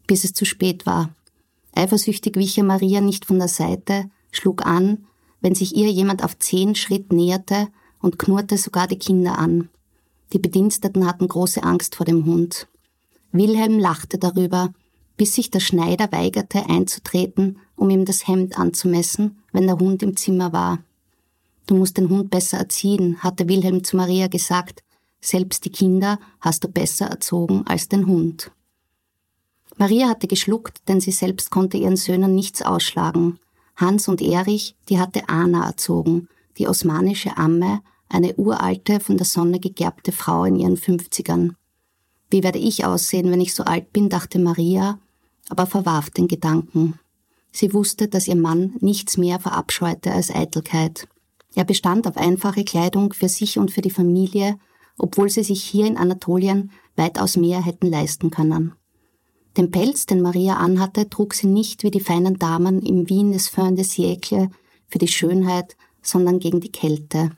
bis 0.07 0.25
es 0.25 0.33
zu 0.33 0.45
spät 0.45 0.87
war. 0.87 1.15
Eifersüchtig 1.73 2.37
wich 2.37 2.59
er 2.59 2.65
Maria 2.65 3.01
nicht 3.01 3.25
von 3.25 3.39
der 3.39 3.49
Seite, 3.49 4.11
schlug 4.33 4.67
an, 4.67 5.07
wenn 5.41 5.55
sich 5.55 5.77
ihr 5.77 5.91
jemand 5.91 6.25
auf 6.25 6.39
zehn 6.39 6.75
Schritt 6.75 7.13
näherte 7.13 7.69
und 8.01 8.19
knurrte 8.19 8.59
sogar 8.59 8.87
die 8.87 8.99
Kinder 8.99 9.39
an. 9.39 9.69
Die 10.33 10.39
Bediensteten 10.39 11.07
hatten 11.07 11.29
große 11.29 11.63
Angst 11.63 11.97
vor 11.97 12.07
dem 12.07 12.25
Hund. 12.27 12.69
Wilhelm 13.33 13.79
lachte 13.79 14.19
darüber, 14.19 14.73
bis 15.17 15.35
sich 15.35 15.51
der 15.51 15.61
Schneider 15.61 16.11
weigerte 16.13 16.67
einzutreten, 16.69 17.59
um 17.77 17.91
ihm 17.91 18.05
das 18.05 18.27
Hemd 18.27 18.59
anzumessen, 18.59 19.39
wenn 19.53 19.67
der 19.67 19.79
Hund 19.79 20.03
im 20.03 20.17
Zimmer 20.17 20.53
war. 20.53 20.79
Du 21.67 21.75
musst 21.75 21.99
den 21.99 22.09
Hund 22.09 22.31
besser 22.31 22.59
erziehen, 22.59 23.23
hatte 23.23 23.49
Wilhelm 23.49 23.85
zu 23.85 23.97
Maria 23.97 24.29
gesagt. 24.29 24.83
Selbst 25.21 25.65
die 25.65 25.71
Kinder 25.71 26.19
hast 26.41 26.65
du 26.65 26.69
besser 26.69 27.07
erzogen 27.07 27.67
als 27.67 27.89
den 27.89 28.07
Hund. 28.07 28.53
Maria 29.77 30.09
hatte 30.09 30.27
geschluckt, 30.27 30.81
denn 30.89 31.01
sie 31.01 31.13
selbst 31.13 31.51
konnte 31.51 31.77
ihren 31.77 31.97
Söhnen 31.97 32.35
nichts 32.35 32.63
ausschlagen. 32.63 33.39
Hans 33.77 34.09
und 34.09 34.21
Erich, 34.23 34.75
die 34.89 34.99
hatte 34.99 35.29
Anna 35.29 35.67
erzogen, 35.67 36.29
die 36.59 36.69
osmanische 36.69 37.37
Amme, 37.37 37.81
eine 38.09 38.35
uralte, 38.37 39.01
von 39.01 39.17
der 39.17 39.27
Sonne 39.27 39.61
gegerbte 39.61 40.13
Frau 40.13 40.45
in 40.45 40.57
ihren 40.57 40.77
Fünfzigern. 40.77 41.57
Wie 42.31 42.43
werde 42.43 42.59
ich 42.59 42.85
aussehen, 42.85 43.31
wenn 43.31 43.41
ich 43.41 43.55
so 43.55 43.65
alt 43.65 43.93
bin, 43.93 44.09
dachte 44.09 44.39
Maria, 44.39 44.99
aber 45.49 45.67
verwarf 45.67 46.11
den 46.11 46.29
Gedanken. 46.29 46.99
Sie 47.51 47.73
wusste, 47.73 48.09
dass 48.09 48.29
ihr 48.29 48.37
Mann 48.37 48.75
nichts 48.81 49.17
mehr 49.17 49.41
verabscheute 49.41 50.13
als 50.13 50.31
Eitelkeit. 50.31 51.09
Er 51.55 51.65
bestand 51.65 52.07
auf 52.07 52.17
einfache 52.17 52.65
Kleidung 52.65 53.13
für 53.13 53.29
sich 53.29 53.59
und 53.59 53.71
für 53.71 53.81
die 53.81 53.91
Familie, 53.91 54.59
obwohl 54.99 55.31
sie 55.31 55.43
sich 55.43 55.63
hier 55.63 55.87
in 55.87 55.97
Anatolien 55.97 56.71
weitaus 56.97 57.37
mehr 57.37 57.65
hätten 57.65 57.89
leisten 57.89 58.31
können. 58.31 58.75
Den 59.57 59.71
Pelz, 59.71 60.07
den 60.07 60.21
Maria 60.21 60.57
anhatte, 60.57 61.09
trug 61.09 61.35
sie 61.35 61.47
nicht 61.47 61.83
wie 61.83 61.91
die 61.91 62.01
feinen 62.01 62.39
Damen 62.39 62.83
im 62.83 63.09
Wien 63.09 63.33
des 63.33 63.49
Fin 63.49 63.75
de 63.75 63.85
Siècle 63.85 64.51
für 64.89 64.99
die 64.99 65.09
Schönheit, 65.09 65.77
sondern 66.09 66.39
gegen 66.39 66.61
die 66.61 66.73
Kälte. 66.73 67.31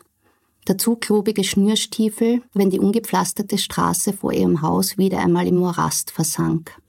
Dazu 0.64 0.96
klobige 0.96 1.42
Schnürstiefel, 1.42 2.42
wenn 2.52 2.70
die 2.70 2.78
ungepflasterte 2.78 3.58
Straße 3.58 4.12
vor 4.12 4.32
ihrem 4.32 4.62
Haus 4.62 4.98
wieder 4.98 5.18
einmal 5.20 5.46
im 5.46 5.56
Morast 5.56 6.10
versank. 6.10 6.80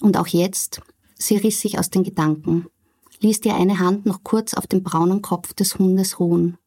Und 0.00 0.16
auch 0.16 0.26
jetzt, 0.26 0.82
sie 1.14 1.36
riss 1.36 1.60
sich 1.60 1.78
aus 1.78 1.90
den 1.90 2.04
Gedanken, 2.04 2.66
ließ 3.20 3.40
die 3.40 3.50
eine 3.50 3.78
Hand 3.78 4.04
noch 4.04 4.24
kurz 4.24 4.54
auf 4.54 4.66
dem 4.66 4.82
braunen 4.82 5.22
Kopf 5.22 5.54
des 5.54 5.78
Hundes 5.78 6.20
ruhen, 6.20 6.58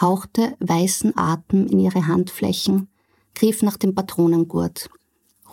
hauchte 0.00 0.56
weißen 0.60 1.16
Atem 1.16 1.66
in 1.66 1.78
ihre 1.78 2.06
Handflächen, 2.06 2.88
griff 3.34 3.62
nach 3.62 3.76
dem 3.76 3.94
Patronengurt. 3.94 4.90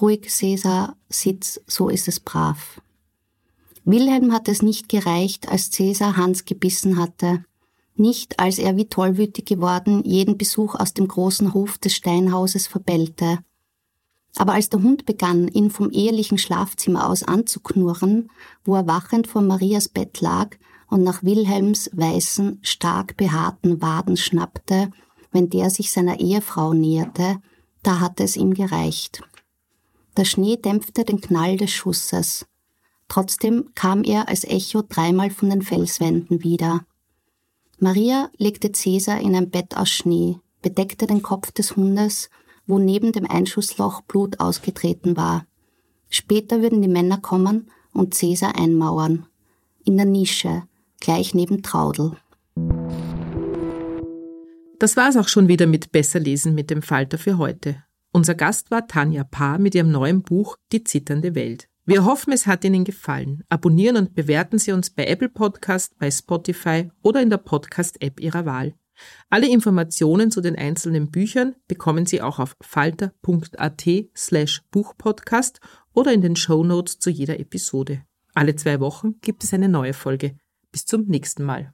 Ruhig, 0.02 0.30
Cäsar, 0.30 0.96
sitz, 1.10 1.60
so 1.68 1.90
ist 1.90 2.08
es 2.08 2.20
brav. 2.22 2.82
Wilhelm 3.84 4.32
hatte 4.32 4.52
es 4.52 4.62
nicht 4.62 4.88
gereicht, 4.88 5.50
als 5.50 5.72
Cäsar 5.72 6.16
Hans 6.16 6.46
gebissen 6.46 6.98
hatte, 6.98 7.44
nicht 8.00 8.40
als 8.40 8.58
er 8.58 8.78
wie 8.78 8.88
tollwütig 8.88 9.46
geworden 9.46 10.04
jeden 10.04 10.38
Besuch 10.38 10.76
aus 10.76 10.94
dem 10.94 11.08
großen 11.08 11.54
Hof 11.54 11.78
des 11.78 11.94
Steinhauses 11.94 12.68
verbellte. 12.68 13.40
Aber 14.36 14.54
als 14.54 14.70
der 14.70 14.82
Hund 14.82 15.06
begann, 15.06 15.48
ihn 15.48 15.70
vom 15.72 15.92
ehelichen 15.92 16.38
Schlafzimmer 16.38 17.10
aus 17.10 17.24
anzuknurren, 17.24 18.30
wo 18.64 18.76
er 18.76 18.88
wachend 18.88 19.28
vor 19.28 19.42
Marias 19.42 19.90
Bett 19.90 20.22
lag 20.22 20.56
und 20.88 21.04
nach 21.04 21.24
Wilhelms 21.24 21.90
weißen, 21.94 22.60
stark 22.62 23.18
behaarten 23.18 23.82
Waden 23.82 24.18
schnappte, 24.18 24.92
wenn 25.32 25.50
der 25.50 25.70
sich 25.70 25.92
seiner 25.92 26.20
Ehefrau 26.20 26.74
näherte, 26.74 27.42
da 27.84 28.00
hatte 28.00 28.24
es 28.24 28.36
ihm 28.36 28.54
gereicht. 28.54 29.22
Der 30.18 30.26
Schnee 30.26 30.58
dämpfte 30.58 31.06
den 31.06 31.22
Knall 31.22 31.58
des 31.58 31.72
Schusses. 31.72 32.46
Trotzdem 33.08 33.72
kam 33.76 34.04
er 34.04 34.28
als 34.28 34.44
Echo 34.44 34.84
dreimal 34.88 35.30
von 35.30 35.50
den 35.50 35.62
Felswänden 35.62 36.44
wieder. 36.44 36.86
Maria 37.82 38.30
legte 38.38 38.74
Cäsar 38.74 39.22
in 39.22 39.36
ein 39.36 39.50
Bett 39.50 39.78
aus 39.78 39.90
Schnee, 39.90 40.40
bedeckte 40.62 41.08
den 41.08 41.22
Kopf 41.22 41.52
des 41.52 41.78
Hundes, 41.78 42.30
wo 42.68 42.78
neben 42.78 43.14
dem 43.14 43.26
Einschussloch 43.26 44.02
Blut 44.02 44.42
ausgetreten 44.42 45.16
war. 45.16 45.46
Später 46.10 46.62
würden 46.62 46.82
die 46.82 46.90
Männer 46.90 47.20
kommen 47.20 47.72
und 47.94 48.14
Cäsar 48.14 48.58
einmauern. 48.58 49.28
In 49.86 49.96
der 49.96 50.06
Nische, 50.06 50.64
gleich 51.00 51.34
neben 51.34 51.64
Traudel. 51.64 52.18
Das 54.78 54.98
war's 54.98 55.16
auch 55.16 55.30
schon 55.30 55.48
wieder 55.48 55.66
mit 55.66 55.94
Besser 55.94 56.20
lesen 56.20 56.54
mit 56.56 56.70
dem 56.70 56.82
Falter 56.82 57.18
für 57.18 57.38
heute. 57.38 57.82
Unser 58.12 58.36
Gast 58.36 58.72
war 58.72 58.88
Tanja 58.88 59.24
Paar 59.24 59.58
mit 59.58 59.74
ihrem 59.74 59.92
neuen 59.92 60.22
Buch 60.22 60.58
Die 60.74 60.84
zitternde 60.84 61.34
Welt. 61.34 61.69
Wir 61.90 62.06
hoffen, 62.06 62.32
es 62.34 62.46
hat 62.46 62.64
Ihnen 62.64 62.84
gefallen. 62.84 63.44
Abonnieren 63.50 63.98
und 63.98 64.14
bewerten 64.14 64.60
Sie 64.60 64.72
uns 64.72 64.92
bei 64.92 65.08
Apple 65.08 65.28
Podcast, 65.28 65.98
bei 65.98 66.12
Spotify 66.12 66.92
oder 67.02 67.20
in 67.20 67.32
der 67.32 67.38
Podcast-App 67.38 68.20
Ihrer 68.20 68.46
Wahl. 68.46 68.76
Alle 69.32 69.50
Informationen 69.50 70.30
zu 70.30 70.40
den 70.42 70.56
einzelnen 70.56 71.10
Büchern 71.10 71.56
bekommen 71.68 72.06
Sie 72.06 72.22
auch 72.22 72.38
auf 72.38 72.56
falter.at 72.62 73.88
slash 74.16 74.62
Buchpodcast 74.70 75.62
oder 75.92 76.14
in 76.14 76.22
den 76.22 76.36
Show 76.36 76.64
Notes 76.64 77.00
zu 77.00 77.10
jeder 77.10 77.40
Episode. 77.40 78.04
Alle 78.36 78.56
zwei 78.56 78.80
Wochen 78.80 79.20
gibt 79.22 79.44
es 79.44 79.52
eine 79.52 79.68
neue 79.68 79.94
Folge. 79.94 80.38
Bis 80.72 80.86
zum 80.86 81.08
nächsten 81.08 81.44
Mal. 81.44 81.74